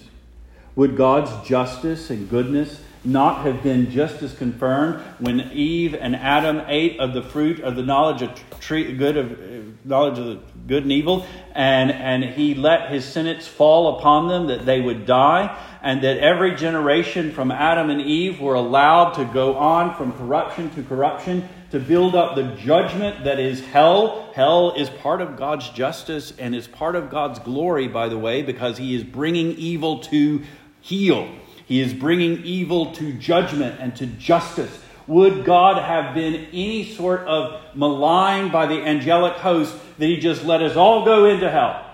Would 0.76 0.96
God's 0.96 1.48
justice 1.48 2.10
and 2.10 2.28
goodness 2.28 2.80
not 3.04 3.46
have 3.46 3.62
been 3.62 3.90
just 3.90 4.22
as 4.22 4.34
confirmed 4.34 5.02
when 5.18 5.50
Eve 5.52 5.94
and 5.94 6.14
Adam 6.14 6.62
ate 6.66 7.00
of 7.00 7.14
the 7.14 7.22
fruit 7.22 7.60
of 7.60 7.74
the 7.76 7.82
knowledge 7.82 8.22
of 8.22 8.60
tree, 8.60 8.92
good 8.92 9.16
of 9.16 9.86
knowledge 9.86 10.18
of 10.18 10.66
good 10.66 10.82
and 10.82 10.92
evil, 10.92 11.26
and, 11.54 11.90
and 11.90 12.22
he 12.22 12.54
let 12.54 12.90
his 12.90 13.04
sentence 13.04 13.46
fall 13.46 13.98
upon 13.98 14.28
them 14.28 14.48
that 14.48 14.66
they 14.66 14.80
would 14.80 15.06
die, 15.06 15.58
and 15.82 16.02
that 16.02 16.18
every 16.18 16.54
generation 16.54 17.32
from 17.32 17.50
Adam 17.50 17.88
and 17.88 18.02
Eve 18.02 18.40
were 18.40 18.54
allowed 18.54 19.12
to 19.12 19.24
go 19.24 19.56
on 19.56 19.94
from 19.96 20.12
corruption 20.12 20.70
to 20.74 20.82
corruption 20.82 21.48
to 21.70 21.80
build 21.80 22.14
up 22.14 22.34
the 22.34 22.42
judgment 22.56 23.24
that 23.24 23.38
is 23.38 23.64
hell. 23.66 24.30
Hell 24.34 24.74
is 24.76 24.90
part 24.90 25.20
of 25.22 25.36
God's 25.36 25.68
justice 25.70 26.32
and 26.38 26.54
is 26.54 26.66
part 26.66 26.96
of 26.96 27.10
God's 27.10 27.38
glory, 27.38 27.88
by 27.88 28.08
the 28.08 28.18
way, 28.18 28.42
because 28.42 28.76
He 28.76 28.94
is 28.94 29.04
bringing 29.04 29.52
evil 29.52 30.00
to 30.00 30.42
heel. 30.80 31.32
He 31.70 31.80
is 31.80 31.94
bringing 31.94 32.42
evil 32.42 32.94
to 32.94 33.12
judgment 33.12 33.78
and 33.78 33.94
to 33.94 34.06
justice. 34.06 34.76
Would 35.06 35.44
God 35.44 35.80
have 35.80 36.16
been 36.16 36.46
any 36.46 36.84
sort 36.84 37.20
of 37.28 37.60
maligned 37.76 38.50
by 38.50 38.66
the 38.66 38.82
angelic 38.82 39.34
host 39.34 39.76
that 39.98 40.06
He 40.06 40.16
just 40.16 40.44
let 40.44 40.64
us 40.64 40.74
all 40.74 41.04
go 41.04 41.26
into 41.26 41.48
hell? 41.48 41.88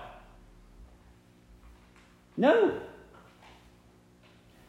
No. 2.35 2.81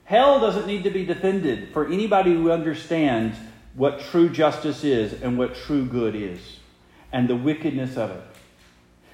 Hell 0.04 0.40
doesn't 0.40 0.66
need 0.66 0.84
to 0.84 0.90
be 0.90 1.06
defended 1.06 1.72
for 1.72 1.86
anybody 1.86 2.34
who 2.34 2.52
understands 2.52 3.38
what 3.72 4.00
true 4.00 4.28
justice 4.28 4.84
is 4.84 5.22
and 5.22 5.38
what 5.38 5.54
true 5.54 5.86
good 5.86 6.14
is, 6.14 6.58
and 7.14 7.30
the 7.30 7.36
wickedness 7.36 7.96
of 7.96 8.10
it. 8.10 8.27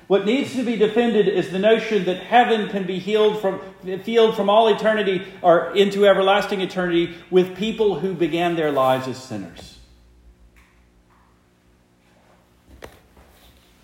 What 0.07 0.27
needs 0.27 0.55
to 0.55 0.63
be 0.63 0.77
defended 0.77 1.29
is 1.29 1.51
the 1.51 1.59
notion 1.59 2.05
that 2.05 2.19
heaven 2.19 2.69
can 2.69 2.87
be 2.87 2.99
healed 2.99 3.41
from, 3.41 3.61
healed 4.05 4.37
from 4.37 4.51
all 4.51 4.69
eternity 4.69 5.27
or 5.41 5.75
into 5.75 6.07
everlasting 6.07 6.61
eternity 6.61 7.15
with 7.31 7.57
people 7.57 7.99
who 7.99 8.13
began 8.13 8.55
their 8.57 8.71
lives 8.71 9.09
as 9.09 9.23
sinners. 9.23 9.79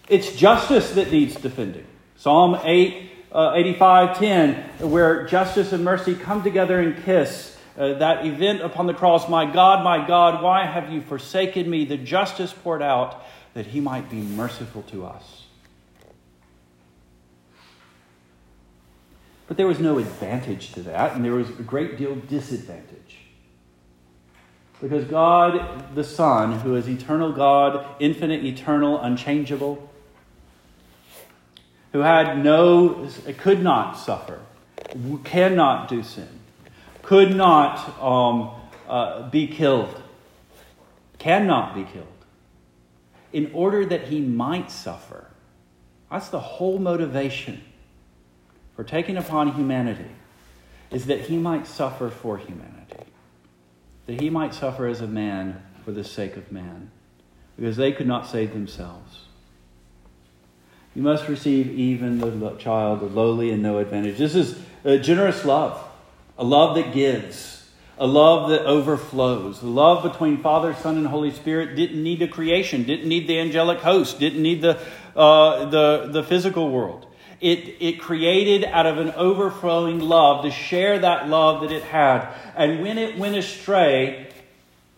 It's 0.09 0.35
justice 0.35 0.93
that 0.95 1.11
needs 1.11 1.37
defending. 1.37 1.87
Psalm 2.17 2.59
8, 2.63 3.11
uh, 3.33 3.53
85 3.55 4.19
10, 4.19 4.91
where 4.91 5.27
justice 5.27 5.73
and 5.73 5.85
mercy 5.85 6.15
come 6.15 6.43
together 6.43 6.81
and 6.81 7.03
kiss 7.05 7.57
uh, 7.79 7.95
that 7.95 8.27
event 8.27 8.61
upon 8.61 8.87
the 8.87 8.93
cross 8.93 9.29
My 9.29 9.51
God, 9.51 9.85
my 9.85 10.07
God, 10.07 10.43
why 10.43 10.67
have 10.67 10.93
you 10.93 11.01
forsaken 11.01 11.71
me? 11.71 11.87
The 11.87 11.97
justice 11.97 12.53
poured 12.53 12.83
out 12.83 13.25
that 13.55 13.67
he 13.67 13.81
might 13.81 14.11
be 14.11 14.21
merciful 14.21 14.83
to 14.83 15.07
us. 15.07 15.45
But 19.51 19.57
there 19.57 19.67
was 19.67 19.81
no 19.81 19.99
advantage 19.99 20.71
to 20.75 20.83
that, 20.83 21.17
and 21.17 21.25
there 21.25 21.33
was 21.33 21.51
a 21.51 21.65
great 21.65 21.99
deal 21.99 22.13
of 22.13 22.29
disadvantage. 22.29 23.17
Because 24.81 25.03
God, 25.03 25.93
the 25.97 26.05
Son, 26.05 26.61
who 26.61 26.77
is 26.77 26.89
eternal 26.89 27.33
God, 27.33 27.85
infinite, 27.99 28.45
eternal, 28.45 29.01
unchangeable, 29.01 29.91
who 31.91 31.99
had 31.99 32.45
no, 32.45 33.11
could 33.39 33.61
not 33.61 33.95
suffer, 33.95 34.39
cannot 35.25 35.89
do 35.89 36.05
sin, 36.05 36.29
could 37.03 37.35
not 37.35 38.01
um, 38.01 38.53
uh, 38.89 39.29
be 39.31 39.49
killed, 39.49 40.01
cannot 41.19 41.75
be 41.75 41.83
killed, 41.83 42.07
in 43.33 43.51
order 43.53 43.85
that 43.85 44.03
he 44.03 44.21
might 44.21 44.71
suffer. 44.71 45.27
That's 46.09 46.29
the 46.29 46.39
whole 46.39 46.79
motivation 46.79 47.65
for 48.81 48.85
taking 48.85 49.19
upon 49.19 49.53
humanity, 49.53 50.11
is 50.91 51.05
that 51.05 51.21
he 51.21 51.37
might 51.37 51.67
suffer 51.67 52.09
for 52.09 52.39
humanity, 52.39 53.05
that 54.07 54.19
he 54.19 54.31
might 54.31 54.55
suffer 54.55 54.87
as 54.87 55.03
a 55.03 55.07
man 55.07 55.63
for 55.85 55.93
the 55.93 56.03
sake 56.03 56.35
of 56.35 56.51
man, 56.51 56.91
because 57.59 57.77
they 57.77 57.93
could 57.93 58.07
not 58.07 58.27
save 58.27 58.55
themselves. 58.55 59.27
You 60.95 61.03
must 61.03 61.29
receive 61.29 61.71
even 61.71 62.21
the 62.21 62.57
child, 62.57 63.01
the 63.01 63.05
lowly 63.05 63.51
and 63.51 63.63
no 63.63 63.77
advantage. 63.77 64.17
This 64.17 64.35
is 64.35 64.59
a 64.83 64.97
generous 64.97 65.45
love 65.45 65.79
a 66.39 66.45
love 66.45 66.75
that 66.77 66.95
gives, 66.95 67.69
a 67.99 68.07
love 68.07 68.49
that 68.49 68.63
overflows. 68.63 69.61
The 69.61 69.67
love 69.67 70.11
between 70.11 70.39
Father, 70.39 70.73
Son, 70.73 70.97
and 70.97 71.07
Holy 71.07 71.33
Spirit 71.33 71.77
didn't 71.77 72.03
need 72.03 72.23
a 72.23 72.29
creation, 72.29 72.85
didn't 72.85 73.11
need 73.11 73.29
the 73.29 73.41
angelic 73.41 73.81
host, 73.81 74.19
didn't 74.19 74.43
need 74.43 74.63
the, 74.63 74.81
uh, 75.15 75.67
the, 75.67 76.09
the 76.11 76.23
physical 76.23 76.71
world. 76.71 77.09
It, 77.41 77.77
it 77.81 78.01
created 78.01 78.65
out 78.65 78.87
of 78.87 78.99
an 78.99 79.11
overflowing 79.13 80.01
love 80.01 80.45
to 80.45 80.51
share 80.51 80.99
that 80.99 81.29
love 81.29 81.63
that 81.63 81.73
it 81.73 81.83
had. 81.83 82.29
And 82.55 82.83
when 82.83 82.99
it 82.99 83.17
went 83.17 83.37
astray, 83.37 84.29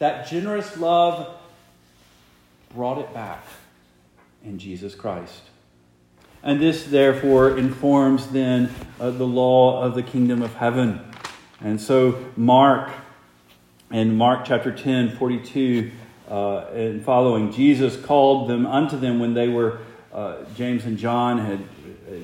That 0.03 0.27
generous 0.27 0.77
love 0.77 1.33
brought 2.75 2.99
it 2.99 3.15
back 3.15 3.45
in 4.45 4.59
Jesus 4.59 4.97
Christ. 4.97 5.43
And 6.43 6.61
this, 6.61 6.83
therefore, 6.83 7.57
informs 7.57 8.27
then 8.27 8.75
uh, 8.99 9.11
the 9.11 9.25
law 9.25 9.81
of 9.81 9.95
the 9.95 10.03
kingdom 10.03 10.43
of 10.43 10.55
heaven. 10.55 11.01
And 11.61 11.81
so, 11.81 12.19
Mark, 12.37 12.91
in 13.93 14.17
Mark 14.17 14.45
chapter 14.45 14.73
10, 14.73 15.17
42 15.19 15.93
uh, 16.29 16.65
and 16.75 17.05
following, 17.05 17.53
Jesus 17.53 17.97
called 17.97 18.51
them 18.51 18.67
unto 18.67 18.99
them 18.99 19.21
when 19.21 19.35
they 19.35 19.47
were, 19.47 19.79
uh, 20.13 20.39
James 20.57 20.85
and 20.85 20.99
John 20.99 21.39
had, 21.39 21.61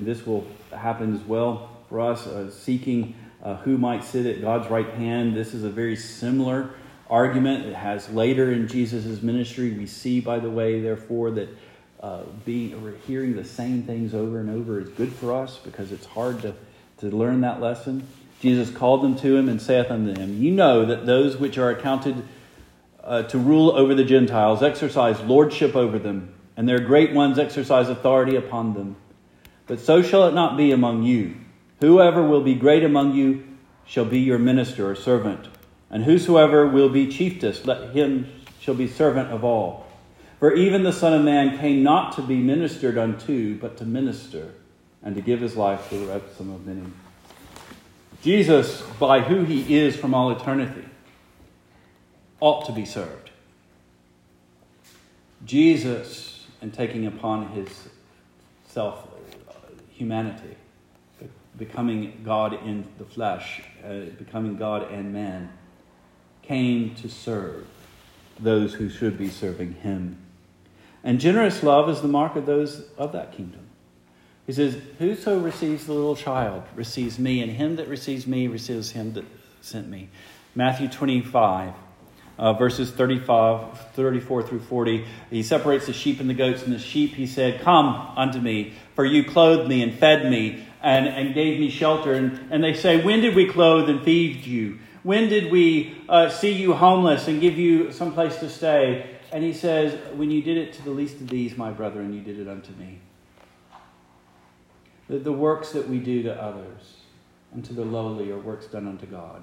this 0.04 0.26
will 0.26 0.46
happen 0.72 1.14
as 1.14 1.22
well 1.22 1.70
for 1.88 2.00
us, 2.00 2.26
uh, 2.26 2.50
seeking 2.50 3.14
uh, 3.42 3.56
who 3.56 3.78
might 3.78 4.04
sit 4.04 4.26
at 4.26 4.40
God's 4.40 4.68
right 4.68 4.88
hand. 4.90 5.34
This 5.36 5.54
is 5.54 5.64
a 5.64 5.70
very 5.70 5.96
similar 5.96 6.70
argument. 7.08 7.66
It 7.66 7.74
has 7.74 8.08
later 8.10 8.52
in 8.52 8.68
Jesus' 8.68 9.22
ministry. 9.22 9.70
We 9.72 9.86
see, 9.86 10.20
by 10.20 10.38
the 10.38 10.50
way, 10.50 10.80
therefore, 10.80 11.30
that 11.32 11.48
uh, 12.00 12.22
being 12.44 12.94
hearing 13.06 13.36
the 13.36 13.44
same 13.44 13.82
things 13.82 14.14
over 14.14 14.40
and 14.40 14.50
over 14.50 14.80
is 14.80 14.88
good 14.90 15.12
for 15.12 15.32
us 15.32 15.58
because 15.58 15.92
it's 15.92 16.06
hard 16.06 16.42
to, 16.42 16.54
to 16.98 17.06
learn 17.06 17.40
that 17.40 17.60
lesson. 17.60 18.06
Jesus 18.40 18.70
called 18.70 19.02
them 19.02 19.16
to 19.16 19.36
him 19.36 19.48
and 19.48 19.60
saith 19.60 19.90
unto 19.90 20.14
them, 20.14 20.40
You 20.40 20.52
know 20.52 20.84
that 20.84 21.06
those 21.06 21.36
which 21.36 21.58
are 21.58 21.70
accounted 21.70 22.22
uh, 23.02 23.22
to 23.24 23.38
rule 23.38 23.72
over 23.72 23.94
the 23.94 24.04
Gentiles 24.04 24.62
exercise 24.62 25.20
lordship 25.22 25.74
over 25.74 25.98
them, 25.98 26.34
and 26.56 26.68
their 26.68 26.78
great 26.78 27.12
ones 27.12 27.38
exercise 27.38 27.88
authority 27.88 28.36
upon 28.36 28.74
them. 28.74 28.96
But 29.68 29.80
so 29.80 30.02
shall 30.02 30.26
it 30.26 30.34
not 30.34 30.56
be 30.56 30.72
among 30.72 31.04
you. 31.04 31.36
Whoever 31.80 32.26
will 32.26 32.42
be 32.42 32.54
great 32.54 32.82
among 32.82 33.14
you 33.14 33.44
shall 33.84 34.06
be 34.06 34.18
your 34.18 34.38
minister 34.38 34.90
or 34.90 34.96
servant, 34.96 35.46
and 35.90 36.04
whosoever 36.04 36.66
will 36.66 36.88
be 36.88 37.06
chiefest, 37.06 37.66
let 37.66 37.94
him 37.94 38.26
shall 38.60 38.74
be 38.74 38.88
servant 38.88 39.30
of 39.30 39.44
all. 39.44 39.86
For 40.40 40.54
even 40.54 40.82
the 40.82 40.92
Son 40.92 41.14
of 41.14 41.22
Man 41.22 41.58
came 41.58 41.82
not 41.82 42.14
to 42.16 42.22
be 42.22 42.36
ministered 42.36 42.98
unto, 42.98 43.58
but 43.58 43.76
to 43.78 43.84
minister, 43.84 44.54
and 45.02 45.14
to 45.14 45.20
give 45.20 45.40
his 45.40 45.56
life 45.56 45.82
for 45.82 45.96
the 45.96 46.06
ransom 46.06 46.50
of 46.50 46.66
many. 46.66 46.82
Jesus, 48.22 48.82
by 48.98 49.20
who 49.20 49.44
he 49.44 49.76
is 49.76 49.96
from 49.96 50.14
all 50.14 50.30
eternity, 50.30 50.84
ought 52.40 52.66
to 52.66 52.72
be 52.72 52.84
served. 52.84 53.30
Jesus, 55.44 56.46
in 56.60 56.72
taking 56.72 57.06
upon 57.06 57.48
his 57.50 57.68
self 58.68 59.07
humanity, 59.98 60.56
becoming 61.56 62.22
God 62.24 62.54
in 62.64 62.86
the 62.98 63.04
flesh, 63.04 63.62
uh, 63.84 64.00
becoming 64.18 64.56
God 64.56 64.90
and 64.92 65.12
man, 65.12 65.50
came 66.42 66.94
to 66.96 67.08
serve 67.08 67.66
those 68.38 68.74
who 68.74 68.88
should 68.88 69.18
be 69.18 69.28
serving 69.28 69.74
him. 69.74 70.16
And 71.02 71.20
generous 71.20 71.62
love 71.62 71.90
is 71.90 72.00
the 72.00 72.08
mark 72.08 72.36
of 72.36 72.46
those 72.46 72.84
of 72.96 73.12
that 73.12 73.32
kingdom. 73.32 73.66
He 74.46 74.52
says, 74.52 74.78
Whoso 74.98 75.38
receives 75.38 75.86
the 75.86 75.92
little 75.92 76.16
child 76.16 76.62
receives 76.74 77.18
me, 77.18 77.42
and 77.42 77.52
him 77.52 77.76
that 77.76 77.88
receives 77.88 78.26
me 78.26 78.46
receives 78.46 78.92
him 78.92 79.12
that 79.14 79.24
sent 79.60 79.88
me. 79.88 80.08
Matthew 80.54 80.88
25, 80.88 81.74
uh, 82.38 82.52
verses 82.52 82.90
35, 82.90 83.92
34 83.94 84.42
through 84.44 84.60
40. 84.60 85.04
He 85.30 85.42
separates 85.42 85.86
the 85.86 85.92
sheep 85.92 86.20
and 86.20 86.30
the 86.30 86.34
goats. 86.34 86.62
And 86.62 86.72
the 86.72 86.78
sheep, 86.78 87.14
he 87.14 87.26
said, 87.26 87.60
Come 87.60 87.86
unto 88.16 88.40
me, 88.40 88.74
for 88.94 89.04
you 89.04 89.24
clothed 89.24 89.68
me 89.68 89.82
and 89.82 89.92
fed 89.92 90.30
me 90.30 90.64
and, 90.80 91.08
and 91.08 91.34
gave 91.34 91.58
me 91.58 91.68
shelter. 91.70 92.12
And, 92.12 92.52
and 92.52 92.62
they 92.62 92.74
say, 92.74 93.02
When 93.02 93.20
did 93.20 93.34
we 93.34 93.46
clothe 93.46 93.88
and 93.88 94.02
feed 94.02 94.46
you? 94.46 94.78
When 95.02 95.28
did 95.28 95.50
we 95.50 95.96
uh, 96.08 96.28
see 96.28 96.52
you 96.52 96.74
homeless 96.74 97.28
and 97.28 97.40
give 97.40 97.58
you 97.58 97.92
some 97.92 98.12
place 98.12 98.36
to 98.36 98.48
stay? 98.48 99.16
And 99.32 99.42
he 99.42 99.52
says, 99.52 99.98
When 100.14 100.30
you 100.30 100.40
did 100.42 100.56
it 100.56 100.72
to 100.74 100.84
the 100.84 100.90
least 100.90 101.20
of 101.20 101.28
these, 101.28 101.56
my 101.56 101.72
brethren, 101.72 102.14
you 102.14 102.20
did 102.20 102.38
it 102.38 102.48
unto 102.48 102.72
me. 102.74 103.00
The, 105.08 105.18
the 105.18 105.32
works 105.32 105.72
that 105.72 105.88
we 105.88 105.98
do 105.98 106.22
to 106.22 106.40
others, 106.40 106.98
unto 107.52 107.74
the 107.74 107.84
lowly, 107.84 108.30
are 108.30 108.38
works 108.38 108.66
done 108.66 108.86
unto 108.86 109.06
God. 109.06 109.42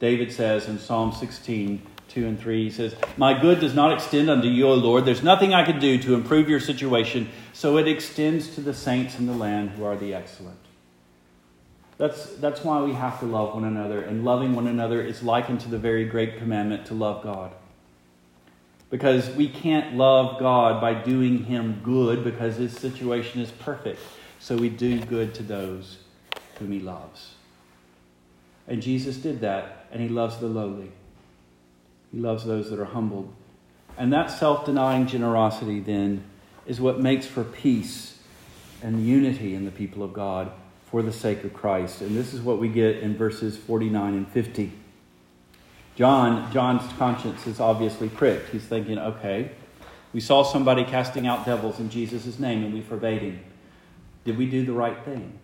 David 0.00 0.32
says 0.32 0.66
in 0.66 0.78
Psalm 0.78 1.12
16, 1.12 1.82
2 2.10 2.26
and 2.26 2.38
3, 2.38 2.64
he 2.64 2.70
says, 2.70 2.94
My 3.16 3.40
good 3.40 3.60
does 3.60 3.74
not 3.74 3.92
extend 3.92 4.28
unto 4.28 4.48
you, 4.48 4.68
O 4.68 4.74
Lord. 4.74 5.04
There's 5.04 5.22
nothing 5.22 5.54
I 5.54 5.64
could 5.64 5.80
do 5.80 5.98
to 6.02 6.14
improve 6.14 6.48
your 6.48 6.60
situation, 6.60 7.28
so 7.52 7.78
it 7.78 7.88
extends 7.88 8.54
to 8.54 8.60
the 8.60 8.74
saints 8.74 9.18
in 9.18 9.26
the 9.26 9.32
land 9.32 9.70
who 9.70 9.84
are 9.84 9.96
the 9.96 10.14
excellent. 10.14 10.58
That's, 11.98 12.34
that's 12.36 12.64
why 12.64 12.82
we 12.82 12.92
have 12.92 13.20
to 13.20 13.26
love 13.26 13.54
one 13.54 13.64
another, 13.64 14.02
and 14.02 14.24
loving 14.24 14.54
one 14.54 14.66
another 14.66 15.02
is 15.02 15.22
likened 15.22 15.60
to 15.60 15.68
the 15.68 15.78
very 15.78 16.04
great 16.04 16.38
commandment 16.38 16.86
to 16.86 16.94
love 16.94 17.22
God 17.22 17.52
because 18.90 19.30
we 19.30 19.48
can't 19.48 19.94
love 19.96 20.38
God 20.40 20.80
by 20.80 20.94
doing 20.94 21.44
Him 21.44 21.80
good 21.82 22.24
because 22.24 22.56
His 22.56 22.72
situation 22.76 23.40
is 23.40 23.50
perfect. 23.52 24.00
So 24.40 24.56
we 24.56 24.68
do 24.68 25.00
good 25.00 25.34
to 25.34 25.42
those 25.42 25.98
whom 26.58 26.72
He 26.72 26.80
loves. 26.80 27.34
And 28.66 28.82
Jesus 28.82 29.16
did 29.16 29.40
that, 29.40 29.86
and 29.92 30.02
He 30.02 30.08
loves 30.08 30.38
the 30.38 30.48
lowly. 30.48 30.90
He 32.12 32.18
loves 32.18 32.44
those 32.44 32.70
that 32.70 32.78
are 32.78 32.86
humbled. 32.86 33.32
And 33.96 34.12
that 34.12 34.30
self 34.30 34.64
denying 34.64 35.06
generosity 35.06 35.80
then 35.80 36.24
is 36.66 36.80
what 36.80 37.00
makes 37.00 37.26
for 37.26 37.44
peace 37.44 38.18
and 38.82 39.06
unity 39.06 39.54
in 39.54 39.64
the 39.64 39.70
people 39.70 40.02
of 40.02 40.12
God 40.12 40.52
for 40.90 41.02
the 41.02 41.12
sake 41.12 41.44
of 41.44 41.52
Christ. 41.52 42.00
And 42.00 42.16
this 42.16 42.34
is 42.34 42.40
what 42.40 42.58
we 42.58 42.68
get 42.68 42.98
in 42.98 43.16
verses 43.16 43.56
49 43.56 44.14
and 44.14 44.28
50. 44.28 44.72
John, 45.96 46.50
John's 46.52 46.90
conscience 46.94 47.46
is 47.46 47.60
obviously 47.60 48.08
pricked. 48.08 48.50
He's 48.50 48.64
thinking, 48.64 48.98
okay, 48.98 49.50
we 50.12 50.20
saw 50.20 50.42
somebody 50.42 50.84
casting 50.84 51.26
out 51.26 51.44
devils 51.44 51.78
in 51.78 51.90
Jesus' 51.90 52.38
name 52.38 52.64
and 52.64 52.72
we 52.72 52.80
forbade 52.80 53.22
him. 53.22 53.40
Did 54.24 54.38
we 54.38 54.46
do 54.46 54.64
the 54.64 54.72
right 54.72 55.04
thing? 55.04 55.38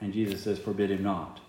And 0.00 0.12
Jesus 0.12 0.42
says, 0.42 0.58
forbid 0.58 0.90
him 0.90 1.02
not, 1.02 1.40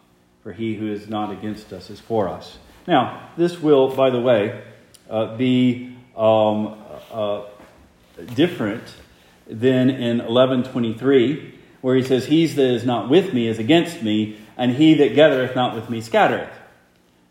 for 0.42 0.54
he 0.54 0.76
who 0.76 0.92
is 0.92 1.10
not 1.10 1.32
against 1.32 1.74
us 1.74 1.90
is 1.90 2.00
for 2.00 2.30
us. 2.30 2.58
Now, 2.88 3.30
this 3.36 3.60
will, 3.60 3.96
by 3.96 4.10
the 4.10 4.20
way, 4.20 4.62
uh, 5.10 5.36
be 5.36 5.96
um, 6.16 6.78
uh, 7.12 7.44
different 8.34 8.84
than 9.48 9.90
in 9.90 10.18
1123, 10.18 11.54
where 11.82 11.96
he 11.96 12.04
says, 12.04 12.26
He 12.26 12.46
that 12.48 12.64
is 12.64 12.86
not 12.86 13.10
with 13.10 13.34
me 13.34 13.48
is 13.48 13.60
against 13.60 14.02
me, 14.02 14.40
and 14.58 14.76
he 14.76 14.94
that 14.96 15.16
gathereth 15.16 15.56
not 15.56 15.76
with 15.76 15.90
me 15.90 16.02
scattereth. 16.02 16.50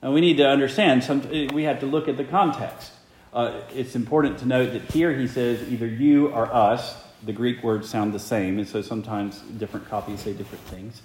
And 0.03 0.13
we 0.13 0.21
need 0.21 0.37
to 0.37 0.49
understand, 0.49 1.03
some, 1.03 1.23
we 1.53 1.65
have 1.65 1.81
to 1.81 1.87
look 1.87 2.09
at 2.09 2.17
the 2.17 2.25
context. 2.25 2.93
Uh, 3.33 3.63
it's 3.75 3.97
important 3.97 4.39
to 4.39 4.47
note 4.47 4.73
that 4.73 4.83
here 4.93 5.13
he 5.13 5.27
says 5.27 5.67
either 5.69 5.87
you 5.87 6.29
or 6.29 6.53
us. 6.53 7.03
The 7.25 7.33
Greek 7.33 7.63
words 7.65 7.89
sound 7.89 8.13
the 8.13 8.19
same, 8.19 8.59
and 8.59 8.69
so 8.69 8.83
sometimes 8.83 9.41
different 9.41 9.89
copies 9.89 10.21
say 10.21 10.35
different 10.35 10.63
things. 10.65 11.01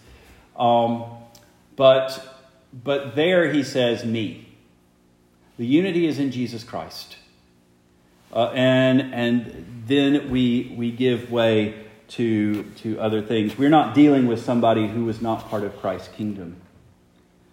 Um, 0.57 1.05
but, 1.77 2.38
but 2.71 3.15
there 3.15 3.51
he 3.51 3.63
says 3.63 4.05
me. 4.05 4.47
The 5.57 5.65
unity 5.65 6.07
is 6.07 6.19
in 6.19 6.31
Jesus 6.31 6.63
Christ. 6.63 7.17
Uh, 8.31 8.51
and, 8.53 9.13
and 9.13 9.83
then 9.87 10.29
we, 10.29 10.73
we 10.77 10.91
give 10.91 11.31
way 11.31 11.85
to, 12.09 12.63
to 12.63 12.99
other 12.99 13.21
things. 13.21 13.57
We're 13.57 13.69
not 13.69 13.95
dealing 13.95 14.27
with 14.27 14.43
somebody 14.43 14.87
who 14.87 15.07
is 15.09 15.21
not 15.21 15.49
part 15.49 15.63
of 15.63 15.77
Christ's 15.79 16.09
kingdom. 16.09 16.61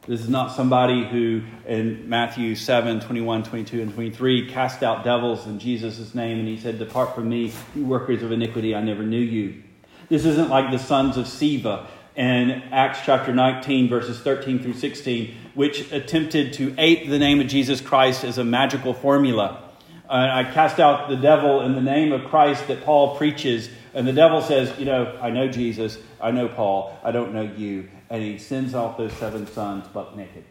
This 0.07 0.21
is 0.21 0.29
not 0.29 0.55
somebody 0.55 1.05
who, 1.05 1.43
in 1.67 2.09
Matthew 2.09 2.55
7 2.55 3.01
21, 3.01 3.43
22, 3.43 3.83
and 3.83 3.93
23, 3.93 4.49
cast 4.51 4.85
out 4.85 5.03
devils 5.03 5.47
in 5.47 5.59
Jesus' 5.59 6.15
name 6.15 6.39
and 6.39 6.47
he 6.47 6.57
said, 6.57 6.79
Depart 6.79 7.15
from 7.15 7.29
me, 7.29 7.53
you 7.75 7.85
workers 7.85 8.23
of 8.23 8.31
iniquity, 8.31 8.75
I 8.75 8.83
never 8.83 9.03
knew 9.03 9.19
you. 9.19 9.65
This 10.09 10.25
isn't 10.25 10.49
like 10.49 10.71
the 10.71 10.79
sons 10.79 11.17
of 11.17 11.27
Sceva 11.27 11.87
in 12.17 12.51
Acts 12.73 13.01
chapter 13.05 13.33
19, 13.33 13.89
verses 13.89 14.19
13 14.21 14.59
through 14.61 14.75
16, 14.75 15.35
which 15.55 15.93
attempted 15.93 16.55
to 16.55 16.75
ape 16.79 17.09
the 17.09 17.19
name 17.19 17.41
of 17.41 17.47
Jesus 17.47 17.81
Christ 17.81 18.25
as 18.25 18.39
a 18.39 18.45
magical 18.45 18.95
formula. 18.95 19.63
Uh, 20.09 20.29
I 20.33 20.45
cast 20.45 20.81
out 20.81 21.09
the 21.09 21.17
devil 21.17 21.63
in 21.63 21.75
the 21.75 21.81
name 21.81 22.13
of 22.13 22.25
Christ 22.31 22.69
that 22.69 22.85
Paul 22.85 23.17
preaches. 23.17 23.69
And 23.93 24.07
the 24.07 24.13
devil 24.13 24.41
says, 24.41 24.79
You 24.79 24.85
know, 24.85 25.19
I 25.21 25.31
know 25.31 25.49
Jesus, 25.49 25.99
I 26.21 26.31
know 26.31 26.49
Paul, 26.49 26.99
I 27.03 27.11
don't 27.11 27.35
know 27.35 27.43
you 27.43 27.89
and 28.11 28.23
he 28.23 28.39
sends 28.39 28.75
off 28.75 28.97
those 28.97 29.13
seven 29.15 29.47
sons 29.47 29.87
buck 29.89 30.17
naked, 30.17 30.45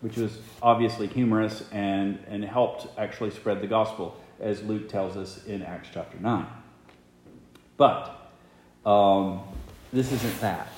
which 0.00 0.16
was 0.16 0.38
obviously 0.60 1.06
humorous 1.06 1.64
and, 1.72 2.18
and 2.28 2.44
helped 2.44 2.86
actually 2.98 3.30
spread 3.30 3.60
the 3.60 3.66
gospel, 3.66 4.20
as 4.40 4.62
Luke 4.62 4.88
tells 4.88 5.16
us 5.16 5.44
in 5.46 5.62
Acts 5.62 5.88
chapter 5.92 6.18
9. 6.18 6.46
But 7.76 8.30
um, 8.84 9.42
this 9.92 10.12
isn't 10.12 10.40
that. 10.40 10.68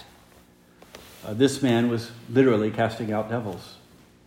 Uh, 1.24 1.34
this 1.34 1.62
man 1.62 1.88
was 1.88 2.10
literally 2.28 2.70
casting 2.70 3.12
out 3.12 3.30
devils. 3.30 3.76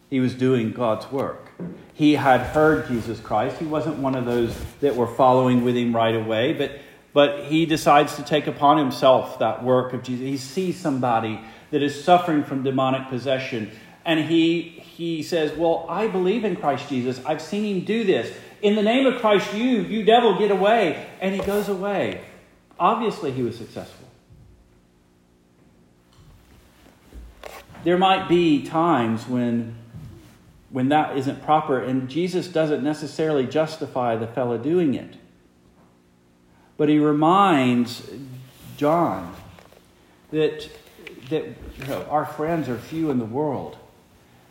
He 0.10 0.20
was 0.20 0.34
doing 0.34 0.72
God's 0.72 1.12
work. 1.12 1.52
He 1.94 2.14
had 2.14 2.42
heard 2.42 2.88
Jesus 2.88 3.20
Christ. 3.20 3.58
He 3.58 3.66
wasn't 3.66 3.98
one 3.98 4.16
of 4.16 4.26
those 4.26 4.56
that 4.80 4.96
were 4.96 5.08
following 5.08 5.64
with 5.64 5.76
him 5.76 5.96
right 5.96 6.16
away, 6.16 6.54
but 6.54 6.80
but 7.14 7.46
he 7.46 7.66
decides 7.66 8.16
to 8.18 8.24
take 8.24 8.46
upon 8.46 8.78
himself 8.78 9.40
that 9.40 9.64
work 9.64 9.94
of 9.94 10.04
Jesus. 10.04 10.24
He 10.24 10.38
sees 10.38 10.78
somebody 10.80 11.40
that 11.72 11.82
is 11.82 12.04
suffering 12.04 12.44
from 12.44 12.64
demonic 12.64 13.10
possession, 13.10 13.72
and 14.06 14.20
he 14.20 14.78
he 14.98 15.22
says, 15.22 15.56
Well, 15.56 15.86
I 15.90 16.08
believe 16.08 16.44
in 16.44 16.56
Christ 16.56 16.90
Jesus. 16.90 17.24
I've 17.26 17.42
seen 17.42 17.64
him 17.64 17.86
do 17.86 18.04
this. 18.04 18.36
In 18.64 18.76
the 18.76 18.82
name 18.82 19.06
of 19.06 19.22
Christ, 19.22 19.54
you, 19.54 19.82
you 19.82 20.04
devil, 20.04 20.40
get 20.40 20.50
away. 20.50 21.08
And 21.22 21.36
he 21.36 21.42
goes 21.42 21.70
away. 21.70 22.22
Obviously, 22.80 23.32
he 23.32 23.44
was 23.44 23.56
successful. 23.56 24.07
There 27.88 27.98
might 27.98 28.28
be 28.28 28.64
times 28.64 29.26
when, 29.30 29.74
when 30.72 30.90
that 30.90 31.16
isn't 31.16 31.42
proper, 31.46 31.80
and 31.82 32.10
Jesus 32.10 32.50
doesn't 32.50 32.84
necessarily 32.84 33.48
justify 33.48 34.18
the 34.18 34.28
fellow 34.28 34.58
doing 34.58 34.94
it. 34.94 35.16
But 36.76 36.90
he 36.90 37.00
reminds 37.00 38.12
John 38.76 39.34
that, 40.32 40.70
that 41.30 41.46
you 41.46 41.88
know, 41.88 42.06
our 42.10 42.26
friends 42.26 42.68
are 42.68 42.78
few 42.78 43.10
in 43.10 43.20
the 43.20 43.26
world. 43.26 43.78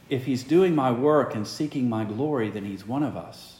If 0.08 0.24
he's 0.24 0.42
doing 0.42 0.74
my 0.74 0.90
work 0.90 1.34
and 1.34 1.46
seeking 1.46 1.90
my 1.90 2.04
glory, 2.04 2.48
then 2.48 2.64
he's 2.64 2.86
one 2.86 3.02
of 3.02 3.18
us, 3.18 3.58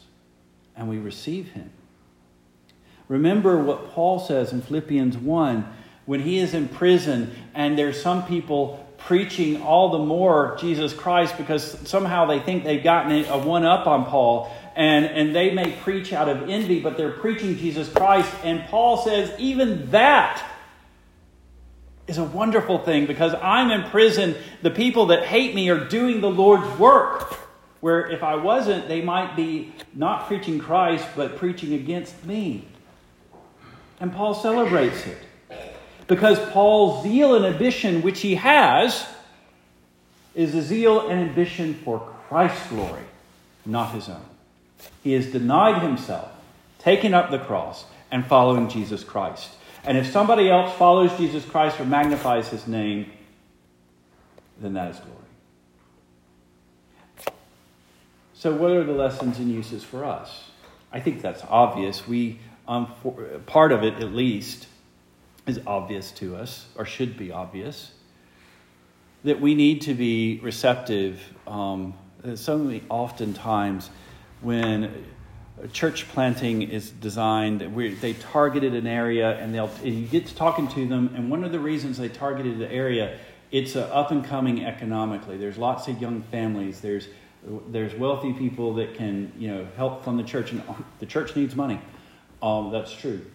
and 0.75 0.89
we 0.89 0.97
receive 0.97 1.51
him. 1.51 1.69
Remember 3.07 3.61
what 3.61 3.91
Paul 3.91 4.17
says 4.17 4.51
in 4.51 4.63
Philippians 4.63 5.19
1 5.19 5.71
when 6.07 6.21
he 6.21 6.39
is 6.39 6.55
in 6.55 6.67
prison 6.67 7.31
and 7.53 7.77
there's 7.77 8.01
some 8.01 8.25
people 8.25 8.86
preaching 9.07 9.61
all 9.61 9.91
the 9.91 9.99
more 9.99 10.57
Jesus 10.59 10.93
Christ 10.93 11.37
because 11.37 11.63
somehow 11.87 12.25
they 12.25 12.41
think 12.41 12.65
they've 12.65 12.83
gotten 12.83 13.23
a 13.23 13.37
one 13.37 13.63
up 13.63 13.87
on 13.87 14.05
Paul 14.05 14.53
and, 14.75 15.05
and 15.05 15.33
they 15.33 15.49
may 15.51 15.71
preach 15.71 16.11
out 16.11 16.27
of 16.27 16.49
envy, 16.49 16.81
but 16.81 16.97
they're 16.97 17.13
preaching 17.13 17.57
Jesus 17.57 17.87
Christ. 17.89 18.29
And 18.43 18.65
Paul 18.65 18.97
says, 18.97 19.33
even 19.39 19.91
that 19.91 20.45
is 22.05 22.17
a 22.17 22.23
wonderful 22.25 22.79
thing 22.79 23.05
because 23.05 23.33
I'm 23.41 23.71
in 23.71 23.89
prison. 23.89 24.35
The 24.61 24.71
people 24.71 25.05
that 25.07 25.23
hate 25.23 25.55
me 25.55 25.69
are 25.69 25.85
doing 25.87 26.19
the 26.19 26.29
Lord's 26.29 26.77
work. 26.77 27.33
Where 27.79 28.11
if 28.11 28.23
I 28.23 28.35
wasn't, 28.35 28.89
they 28.89 29.01
might 29.01 29.37
be 29.37 29.71
not 29.93 30.27
preaching 30.27 30.59
Christ, 30.59 31.07
but 31.15 31.37
preaching 31.37 31.73
against 31.73 32.25
me. 32.25 32.65
And 34.01 34.11
Paul 34.11 34.33
celebrates 34.33 35.07
it. 35.07 35.26
Because 36.07 36.39
Paul's 36.51 37.03
zeal 37.03 37.35
and 37.35 37.45
ambition, 37.45 38.01
which 38.01 38.21
he 38.21 38.35
has, 38.35 39.05
is 40.33 40.55
a 40.55 40.61
zeal 40.61 41.09
and 41.09 41.29
ambition 41.29 41.73
for 41.73 41.99
Christ's 42.29 42.67
glory, 42.69 43.03
not 43.65 43.93
his 43.93 44.07
own. 44.07 44.25
He 45.03 45.13
has 45.13 45.27
denied 45.27 45.81
himself, 45.81 46.31
taken 46.79 47.13
up 47.13 47.31
the 47.31 47.39
cross, 47.39 47.85
and 48.11 48.25
following 48.25 48.69
Jesus 48.69 49.03
Christ. 49.03 49.51
And 49.83 49.97
if 49.97 50.11
somebody 50.11 50.49
else 50.49 50.75
follows 50.77 51.15
Jesus 51.17 51.45
Christ 51.45 51.79
or 51.79 51.85
magnifies 51.85 52.49
his 52.49 52.67
name, 52.67 53.11
then 54.59 54.73
that 54.73 54.91
is 54.91 54.99
glory. 54.99 55.13
So, 58.33 58.53
what 58.53 58.71
are 58.71 58.83
the 58.83 58.93
lessons 58.93 59.39
and 59.39 59.51
uses 59.51 59.83
for 59.83 60.05
us? 60.05 60.51
I 60.91 60.99
think 60.99 61.21
that's 61.21 61.43
obvious. 61.49 62.07
We, 62.07 62.39
um, 62.67 62.93
for, 63.01 63.13
part 63.45 63.71
of 63.71 63.83
it 63.83 63.95
at 63.95 64.13
least, 64.13 64.66
is 65.47 65.61
obvious 65.65 66.11
to 66.11 66.35
us, 66.35 66.67
or 66.75 66.85
should 66.85 67.17
be 67.17 67.31
obvious, 67.31 67.91
that 69.23 69.39
we 69.39 69.55
need 69.55 69.81
to 69.81 69.93
be 69.93 70.39
receptive. 70.43 71.21
Um, 71.47 71.93
so 72.35 72.57
many 72.57 72.83
oftentimes 72.89 73.89
when 74.41 75.05
church 75.71 76.07
planting 76.09 76.61
is 76.61 76.91
designed, 76.91 77.61
they 78.01 78.13
targeted 78.13 78.75
an 78.75 78.85
area, 78.85 79.37
and 79.37 79.55
they'll 79.55 79.71
and 79.83 79.95
you 79.95 80.07
get 80.07 80.27
to 80.27 80.35
talking 80.35 80.67
to 80.69 80.87
them, 80.87 81.11
and 81.15 81.31
one 81.31 81.43
of 81.43 81.51
the 81.51 81.59
reasons 81.59 81.97
they 81.97 82.09
targeted 82.09 82.59
the 82.59 82.71
area, 82.71 83.17
it's 83.49 83.75
up 83.75 84.11
and 84.11 84.25
coming 84.25 84.65
economically. 84.65 85.37
There's 85.37 85.57
lots 85.57 85.87
of 85.87 86.01
young 86.01 86.21
families. 86.23 86.81
There's 86.81 87.07
there's 87.69 87.95
wealthy 87.95 88.33
people 88.33 88.73
that 88.75 88.95
can 88.95 89.31
you 89.37 89.47
know 89.47 89.67
help 89.77 90.03
fund 90.03 90.19
the 90.19 90.23
church, 90.23 90.51
and 90.51 90.61
the 90.99 91.05
church 91.05 91.35
needs 91.35 91.55
money. 91.55 91.79
Um, 92.41 92.71
that's 92.71 92.91
true 92.91 93.25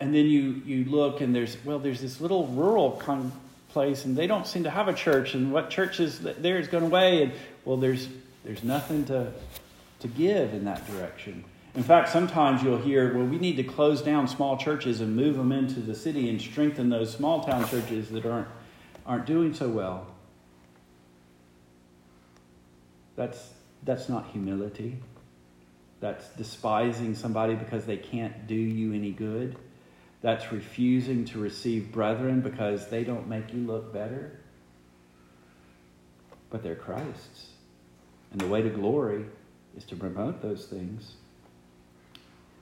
and 0.00 0.14
then 0.14 0.26
you, 0.26 0.62
you 0.64 0.84
look 0.84 1.20
and 1.20 1.34
there's, 1.34 1.56
well, 1.64 1.78
there's 1.78 2.00
this 2.00 2.20
little 2.20 2.46
rural 2.48 2.98
of 2.98 3.32
place 3.68 4.04
and 4.04 4.16
they 4.16 4.26
don't 4.26 4.46
seem 4.46 4.64
to 4.64 4.70
have 4.70 4.88
a 4.88 4.92
church 4.92 5.34
and 5.34 5.52
what 5.52 5.70
church 5.70 6.00
is 6.00 6.20
there 6.20 6.58
is 6.58 6.68
going 6.68 6.84
away 6.84 7.22
and 7.22 7.32
well, 7.64 7.76
there's, 7.76 8.08
there's 8.44 8.62
nothing 8.62 9.04
to, 9.06 9.32
to 10.00 10.08
give 10.08 10.52
in 10.54 10.64
that 10.64 10.86
direction. 10.86 11.44
In 11.74 11.82
fact, 11.82 12.10
sometimes 12.10 12.62
you'll 12.62 12.78
hear, 12.78 13.16
well, 13.16 13.26
we 13.26 13.38
need 13.38 13.56
to 13.56 13.64
close 13.64 14.00
down 14.00 14.28
small 14.28 14.56
churches 14.56 15.00
and 15.00 15.16
move 15.16 15.36
them 15.36 15.50
into 15.50 15.80
the 15.80 15.94
city 15.94 16.30
and 16.30 16.40
strengthen 16.40 16.88
those 16.88 17.12
small 17.12 17.42
town 17.42 17.68
churches 17.68 18.10
that 18.10 18.24
aren't, 18.24 18.46
aren't 19.06 19.26
doing 19.26 19.54
so 19.54 19.68
well. 19.68 20.06
That's, 23.16 23.50
that's 23.82 24.08
not 24.08 24.28
humility. 24.30 24.98
That's 26.00 26.28
despising 26.36 27.14
somebody 27.16 27.54
because 27.54 27.86
they 27.86 27.96
can't 27.96 28.46
do 28.46 28.54
you 28.54 28.92
any 28.92 29.10
good. 29.10 29.56
That's 30.24 30.50
refusing 30.50 31.26
to 31.26 31.38
receive 31.38 31.92
brethren 31.92 32.40
because 32.40 32.88
they 32.88 33.04
don't 33.04 33.28
make 33.28 33.52
you 33.52 33.60
look 33.60 33.92
better. 33.92 34.32
But 36.48 36.62
they're 36.62 36.74
Christ's. 36.74 37.48
And 38.32 38.40
the 38.40 38.46
way 38.46 38.62
to 38.62 38.70
glory 38.70 39.26
is 39.76 39.84
to 39.84 39.96
promote 39.96 40.40
those 40.40 40.64
things. 40.64 41.16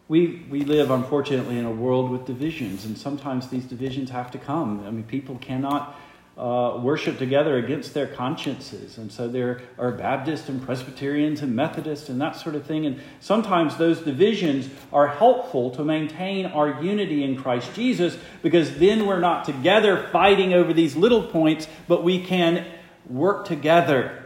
We, 0.09 0.45
we 0.51 0.65
live, 0.65 0.91
unfortunately, 0.91 1.57
in 1.57 1.65
a 1.65 1.71
world 1.71 2.11
with 2.11 2.27
divisions, 2.27 2.85
and 2.85 2.99
sometimes 2.99 3.47
these 3.47 3.65
divisions 3.65 4.11
have 4.11 4.33
to 4.33 4.39
come. 4.39 4.85
I 4.85 4.91
mean, 4.91 5.05
people 5.05 5.39
cannot 5.39 5.95
uh, 6.37 6.79
worship 6.83 7.19
together 7.19 7.59
against 7.59 7.93
their 7.93 8.07
consciences. 8.07 8.97
And 8.97 9.13
so 9.13 9.29
there 9.29 9.61
are 9.79 9.93
Baptists 9.93 10.49
and 10.49 10.63
Presbyterians 10.63 11.43
and 11.43 11.55
Methodists 11.55 12.09
and 12.09 12.21
that 12.21 12.37
sort 12.37 12.55
of 12.55 12.65
thing. 12.65 12.87
And 12.87 13.01
sometimes 13.21 13.77
those 13.77 14.01
divisions 14.01 14.71
are 14.93 15.09
helpful 15.09 15.71
to 15.73 15.85
maintain 15.85 16.47
our 16.47 16.83
unity 16.83 17.23
in 17.23 17.37
Christ 17.37 17.75
Jesus 17.75 18.17
because 18.43 18.79
then 18.79 19.07
we're 19.07 19.21
not 19.21 19.45
together 19.45 20.09
fighting 20.11 20.55
over 20.55 20.73
these 20.73 20.97
little 20.97 21.23
points, 21.23 21.69
but 21.87 22.03
we 22.03 22.25
can 22.25 22.65
work 23.07 23.47
together 23.47 24.19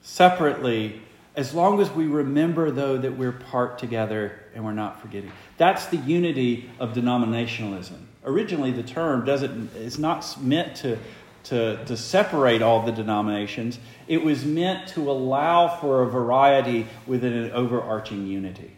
separately 0.00 1.02
as 1.34 1.52
long 1.52 1.82
as 1.82 1.90
we 1.90 2.06
remember, 2.06 2.70
though, 2.70 2.96
that 2.96 3.18
we're 3.18 3.32
part 3.32 3.78
together 3.78 4.40
and 4.54 4.64
we're 4.64 4.72
not 4.72 5.02
forgetting. 5.02 5.30
That's 5.58 5.84
the 5.86 5.98
unity 5.98 6.70
of 6.78 6.94
denominationalism 6.94 7.98
originally 8.26 8.72
the 8.72 8.82
term 8.82 9.24
doesn't 9.24 9.74
is 9.76 9.98
not 9.98 10.42
meant 10.42 10.76
to 10.76 10.98
to, 11.46 11.84
to 11.84 11.96
separate 11.96 12.60
all 12.60 12.84
the 12.84 12.90
denominations. 12.90 13.78
It 14.08 14.24
was 14.24 14.44
meant 14.44 14.88
to 14.90 15.08
allow 15.08 15.68
for 15.68 16.02
a 16.02 16.06
variety 16.06 16.88
within 17.06 17.32
an 17.32 17.52
overarching 17.52 18.26
unity. 18.26 18.72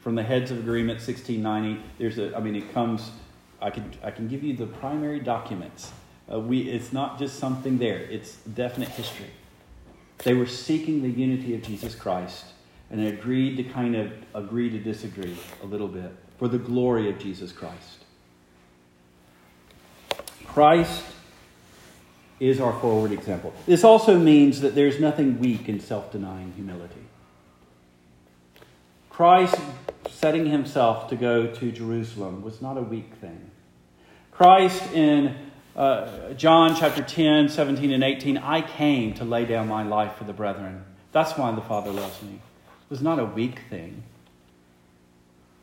From 0.00 0.14
the 0.14 0.22
Heads 0.22 0.50
of 0.50 0.58
Agreement 0.58 1.00
1690, 1.00 1.82
there's 1.98 2.18
a, 2.18 2.34
I 2.34 2.40
mean, 2.40 2.56
it 2.56 2.72
comes, 2.72 3.10
I 3.60 3.68
can, 3.68 3.92
I 4.02 4.10
can 4.10 4.28
give 4.28 4.42
you 4.42 4.56
the 4.56 4.66
primary 4.66 5.20
documents. 5.20 5.92
Uh, 6.32 6.40
we, 6.40 6.70
it's 6.70 6.90
not 6.90 7.18
just 7.18 7.38
something 7.38 7.76
there, 7.76 7.98
it's 7.98 8.36
definite 8.36 8.88
history. 8.88 9.30
They 10.18 10.32
were 10.32 10.46
seeking 10.46 11.02
the 11.02 11.10
unity 11.10 11.54
of 11.54 11.62
Jesus 11.62 11.94
Christ 11.94 12.46
and 12.90 13.06
agreed 13.06 13.56
to 13.56 13.64
kind 13.64 13.94
of 13.94 14.10
agree 14.34 14.70
to 14.70 14.78
disagree 14.78 15.36
a 15.62 15.66
little 15.66 15.88
bit 15.88 16.16
for 16.38 16.48
the 16.48 16.58
glory 16.58 17.10
of 17.10 17.18
Jesus 17.18 17.52
Christ. 17.52 18.03
Christ 20.54 21.02
is 22.38 22.60
our 22.60 22.72
forward 22.78 23.10
example. 23.10 23.52
This 23.66 23.82
also 23.82 24.16
means 24.16 24.60
that 24.60 24.76
there's 24.76 25.00
nothing 25.00 25.40
weak 25.40 25.68
in 25.68 25.80
self 25.80 26.12
denying 26.12 26.52
humility. 26.52 27.02
Christ 29.10 29.56
setting 30.08 30.46
himself 30.46 31.08
to 31.08 31.16
go 31.16 31.48
to 31.48 31.72
Jerusalem 31.72 32.40
was 32.42 32.62
not 32.62 32.78
a 32.78 32.82
weak 32.82 33.14
thing. 33.20 33.50
Christ 34.30 34.92
in 34.92 35.34
uh, 35.74 36.34
John 36.34 36.76
chapter 36.76 37.02
10, 37.02 37.48
17, 37.48 37.90
and 37.90 38.04
18, 38.04 38.38
I 38.38 38.60
came 38.62 39.12
to 39.14 39.24
lay 39.24 39.46
down 39.46 39.66
my 39.66 39.82
life 39.82 40.14
for 40.14 40.22
the 40.22 40.32
brethren. 40.32 40.84
That's 41.10 41.36
why 41.36 41.50
the 41.50 41.62
Father 41.62 41.90
loves 41.90 42.22
me. 42.22 42.34
It 42.34 42.90
was 42.90 43.02
not 43.02 43.18
a 43.18 43.24
weak 43.24 43.58
thing. 43.70 44.04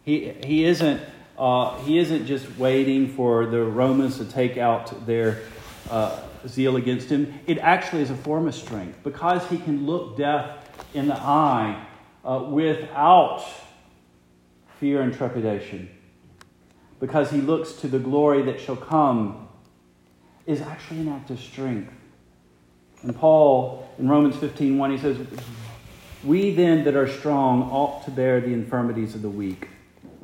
He, 0.04 0.34
he 0.44 0.66
isn't 0.66 1.00
uh, 1.42 1.76
he 1.80 1.98
isn't 1.98 2.28
just 2.28 2.56
waiting 2.60 3.08
for 3.08 3.48
the 3.48 3.64
Romans 3.64 4.20
to 4.20 4.26
take 4.26 4.60
out 4.60 5.08
their 5.08 5.42
uh, 5.90 6.20
zeal 6.48 6.76
against 6.76 7.10
him. 7.10 7.34
It 7.48 7.58
actually 7.58 8.04
is 8.04 8.12
a 8.12 8.16
form 8.16 8.48
of 8.48 8.54
strength 8.54 9.00
because 9.04 9.44
he 9.50 9.58
can 9.58 9.88
look 9.88 10.16
death 10.16 10.70
in 10.94 11.08
the 11.08 11.16
eye 11.16 11.84
uh, 12.24 12.46
without 12.48 13.44
fear 14.80 15.02
and 15.02 15.16
trepidation. 15.16 15.90
Because 17.00 17.32
he 17.32 17.42
looks 17.42 17.74
to 17.74 17.88
the 17.88 17.98
glory 17.98 18.44
that 18.44 18.62
shall 18.62 18.76
come, 18.76 19.48
is 20.46 20.62
actually 20.62 21.00
an 21.00 21.08
act 21.08 21.32
of 21.32 21.40
strength. 21.40 21.92
And 23.02 23.16
Paul, 23.16 23.90
in 23.98 24.08
Romans 24.08 24.36
15 24.36 24.78
1, 24.78 24.92
he 24.92 24.98
says, 25.00 25.18
We 26.24 26.54
then 26.54 26.84
that 26.84 26.96
are 26.96 27.08
strong 27.08 27.64
ought 27.64 28.06
to 28.06 28.12
bear 28.12 28.40
the 28.42 28.54
infirmities 28.54 29.16
of 29.16 29.24
the 29.24 29.30
weak 29.30 29.70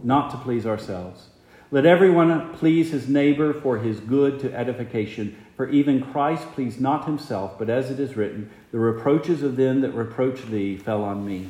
not 0.03 0.31
to 0.31 0.37
please 0.37 0.65
ourselves. 0.65 1.29
Let 1.69 1.85
everyone 1.85 2.53
please 2.53 2.91
his 2.91 3.09
neighbor 3.09 3.53
for 3.53 3.77
his 3.77 3.99
good 3.99 4.39
to 4.39 4.53
edification. 4.53 5.35
For 5.57 5.69
even 5.69 6.01
Christ 6.01 6.51
pleased 6.53 6.79
not 6.79 7.05
himself, 7.05 7.59
but 7.59 7.69
as 7.69 7.91
it 7.91 7.99
is 7.99 8.15
written, 8.15 8.49
the 8.71 8.79
reproaches 8.79 9.43
of 9.43 9.55
them 9.55 9.81
that 9.81 9.91
reproach 9.91 10.43
thee 10.43 10.77
fell 10.77 11.03
on 11.03 11.25
me. 11.25 11.49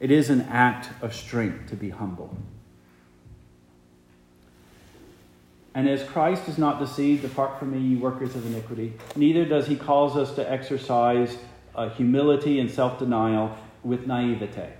It 0.00 0.10
is 0.10 0.30
an 0.30 0.42
act 0.42 0.88
of 1.02 1.14
strength 1.14 1.68
to 1.70 1.76
be 1.76 1.90
humble. 1.90 2.36
And 5.74 5.88
as 5.88 6.04
Christ 6.04 6.48
is 6.48 6.56
not 6.56 6.78
deceived, 6.78 7.22
depart 7.22 7.58
from 7.58 7.72
me, 7.72 7.80
you 7.80 7.98
workers 7.98 8.36
of 8.36 8.46
iniquity, 8.46 8.92
neither 9.16 9.44
does 9.44 9.66
he 9.66 9.74
cause 9.74 10.16
us 10.16 10.34
to 10.36 10.50
exercise 10.50 11.36
uh, 11.74 11.88
humility 11.90 12.60
and 12.60 12.70
self 12.70 12.98
denial 13.00 13.56
with 13.82 14.06
naivete. 14.06 14.72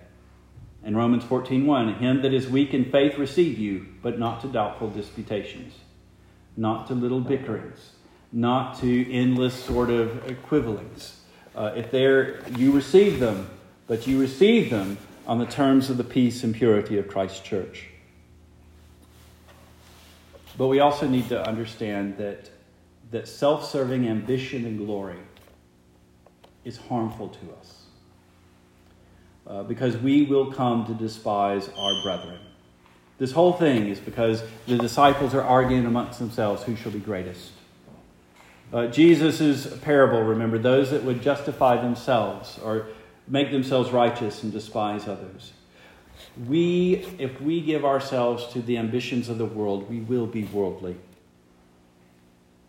In 0.85 0.97
Romans 0.97 1.25
14:1, 1.25 1.99
him 1.99 2.21
that 2.23 2.35
is 2.35 2.49
weak 2.49 2.75
in 2.75 2.85
faith 2.85 3.17
receive 3.17 3.59
you, 3.59 3.87
but 4.03 4.19
not 4.19 4.43
to 4.43 4.49
doubtful 4.49 4.91
disputations, 4.91 5.75
not 6.57 6.87
to 6.89 6.95
little 6.95 7.21
bickerings, 7.21 7.93
not 8.33 8.79
to 8.81 9.13
endless 9.13 9.55
sort 9.55 9.89
of 9.89 10.31
equivalents. 10.31 11.23
Uh, 11.57 11.73
if 11.75 11.91
they're, 11.91 12.47
you 12.59 12.71
receive 12.71 13.19
them, 13.19 13.49
but 13.87 14.07
you 14.07 14.21
receive 14.21 14.71
them 14.71 14.99
on 15.27 15.39
the 15.39 15.47
terms 15.47 15.89
of 15.89 15.97
the 15.97 16.05
peace 16.05 16.45
and 16.45 16.55
purity 16.55 16.99
of 16.99 17.09
Christ's 17.09 17.41
church. 17.41 17.89
But 20.59 20.69
we 20.69 20.81
also 20.81 21.09
need 21.09 21.29
to 21.31 21.47
understand 21.47 22.19
that, 22.19 22.51
that 23.11 23.27
self 23.27 23.65
serving 23.65 24.07
ambition 24.07 24.67
and 24.67 24.79
glory 24.79 25.19
is 26.65 26.77
harmful 26.77 27.29
to 27.29 27.53
us. 27.59 27.84
Uh, 29.47 29.63
because 29.63 29.97
we 29.99 30.23
will 30.23 30.51
come 30.51 30.87
to 30.87 30.95
despise 30.95 31.69
our 31.77 32.03
brethren. 32.03 32.39
This 33.19 33.33
whole 33.33 33.53
thing 33.53 33.89
is 33.89 34.01
because 34.01 34.43
the 34.67 34.79
disciples 34.79 35.35
are 35.35 35.43
arguing 35.43 35.85
amongst 35.85 36.19
themselves 36.19 36.63
who 36.63 36.75
shall 36.77 36.93
be 36.93 36.99
greatest. 36.99 37.53
Uh, 38.73 38.87
Jesus' 38.87 39.79
parable, 39.83 40.23
remember, 40.23 40.59
those 40.59 40.91
that 40.91 41.05
would 41.05 41.23
justify 41.23 41.81
themselves 41.81 42.59
or 42.65 42.87
make 43.29 43.51
themselves 43.51 43.91
righteous 43.91 44.43
and 44.43 44.53
despise 44.53 45.07
others. 45.07 45.53
We, 46.49 47.07
if 47.19 47.41
we 47.41 47.61
give 47.61 47.85
ourselves 47.85 48.47
to 48.55 48.63
the 48.63 48.79
ambitions 48.79 49.29
of 49.29 49.39
the 49.39 49.45
world, 49.45 49.89
we 49.89 50.01
will 50.01 50.27
be 50.27 50.45
worldly. 50.45 50.97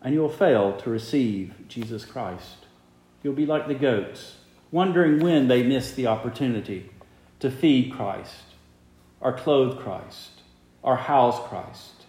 And 0.02 0.14
you 0.14 0.20
will 0.20 0.28
fail 0.28 0.76
to 0.76 0.90
receive 0.90 1.54
Jesus 1.68 2.04
Christ. 2.04 2.66
You'll 3.22 3.34
be 3.34 3.46
like 3.46 3.66
the 3.66 3.74
goats, 3.74 4.35
wondering 4.70 5.20
when 5.20 5.48
they 5.48 5.62
miss 5.62 5.92
the 5.92 6.06
opportunity 6.06 6.90
to 7.40 7.50
feed 7.50 7.92
Christ, 7.92 8.42
or 9.20 9.32
clothe 9.32 9.78
Christ, 9.78 10.42
or 10.82 10.96
house 10.96 11.38
Christ. 11.48 12.04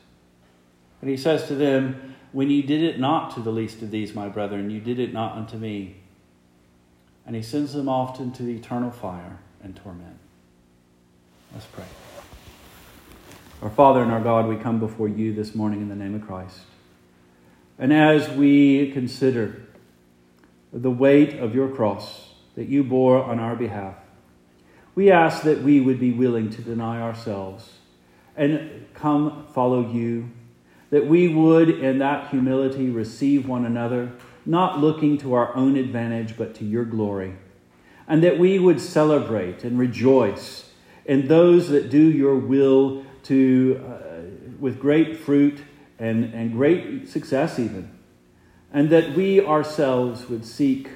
And 1.01 1.09
he 1.09 1.17
says 1.17 1.47
to 1.47 1.55
them, 1.55 2.15
When 2.31 2.49
you 2.49 2.63
did 2.63 2.83
it 2.83 2.99
not 2.99 3.33
to 3.35 3.41
the 3.41 3.51
least 3.51 3.81
of 3.81 3.91
these, 3.91 4.15
my 4.15 4.29
brethren, 4.29 4.69
you 4.69 4.79
did 4.79 4.99
it 4.99 5.13
not 5.13 5.33
unto 5.33 5.57
me. 5.57 5.97
And 7.25 7.35
he 7.35 7.41
sends 7.41 7.73
them 7.73 7.89
off 7.89 8.19
into 8.19 8.43
the 8.43 8.55
eternal 8.55 8.91
fire 8.91 9.39
and 9.61 9.75
torment. 9.75 10.17
Let's 11.53 11.65
pray. 11.65 11.85
Our 13.61 13.69
Father 13.69 14.01
and 14.01 14.11
our 14.11 14.21
God, 14.21 14.47
we 14.47 14.55
come 14.55 14.79
before 14.79 15.07
you 15.07 15.33
this 15.33 15.55
morning 15.55 15.81
in 15.81 15.89
the 15.89 15.95
name 15.95 16.15
of 16.15 16.25
Christ. 16.25 16.61
And 17.79 17.91
as 17.91 18.29
we 18.29 18.91
consider 18.91 19.61
the 20.71 20.91
weight 20.91 21.39
of 21.39 21.55
your 21.55 21.69
cross 21.69 22.26
that 22.57 22.67
you 22.67 22.83
bore 22.83 23.23
on 23.23 23.39
our 23.39 23.55
behalf, 23.55 23.93
we 24.95 25.11
ask 25.11 25.43
that 25.43 25.61
we 25.61 25.79
would 25.79 25.99
be 25.99 26.11
willing 26.11 26.49
to 26.49 26.61
deny 26.63 26.99
ourselves 26.99 27.73
and 28.35 28.87
come 28.95 29.45
follow 29.53 29.91
you, 29.91 30.31
that 30.89 31.05
we 31.05 31.27
would, 31.27 31.69
in 31.69 31.99
that 31.99 32.31
humility, 32.31 32.89
receive 32.89 33.47
one 33.47 33.63
another, 33.63 34.11
not 34.43 34.79
looking 34.79 35.19
to 35.19 35.33
our 35.33 35.55
own 35.55 35.77
advantage, 35.77 36.35
but 36.35 36.55
to 36.55 36.65
your 36.65 36.83
glory, 36.83 37.35
and 38.07 38.23
that 38.23 38.39
we 38.39 38.57
would 38.57 38.81
celebrate 38.81 39.63
and 39.63 39.77
rejoice 39.77 40.71
in 41.05 41.27
those 41.27 41.69
that 41.69 41.91
do 41.91 42.11
your 42.11 42.35
will 42.35 43.05
to, 43.21 43.83
uh, 43.87 44.21
with 44.59 44.79
great 44.79 45.19
fruit 45.19 45.59
and, 45.99 46.33
and 46.33 46.53
great 46.53 47.07
success, 47.07 47.59
even. 47.59 47.91
And 48.73 48.89
that 48.89 49.15
we 49.15 49.45
ourselves 49.45 50.27
would 50.27 50.43
seek 50.43 50.89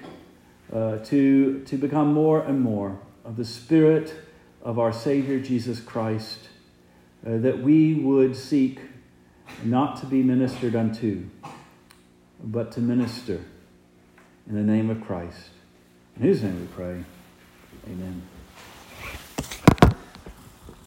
uh, 0.72 0.98
to, 0.98 1.64
to 1.66 1.78
become 1.78 2.14
more 2.14 2.42
and 2.42 2.62
more 2.62 3.00
of 3.26 3.38
the 3.38 3.46
Spirit 3.46 4.14
of 4.62 4.80
our 4.80 4.94
Savior 4.94 5.40
Jesus 5.40 5.80
Christ, 5.80 6.50
uh, 7.26 7.38
that 7.38 7.62
we 7.62 7.96
would 7.96 8.36
seek 8.36 8.80
not 9.64 10.00
to 10.00 10.06
be 10.06 10.24
ministered 10.24 10.76
unto, 10.76 11.30
but 12.44 12.72
to 12.74 12.80
minister 12.80 13.42
in 14.48 14.56
the 14.56 14.62
name 14.62 14.90
of 14.90 15.02
Christ. 15.06 15.50
In 16.16 16.24
whose 16.24 16.42
name 16.42 16.60
we 16.60 16.68
pray. 16.68 17.04
Amen. 17.88 18.31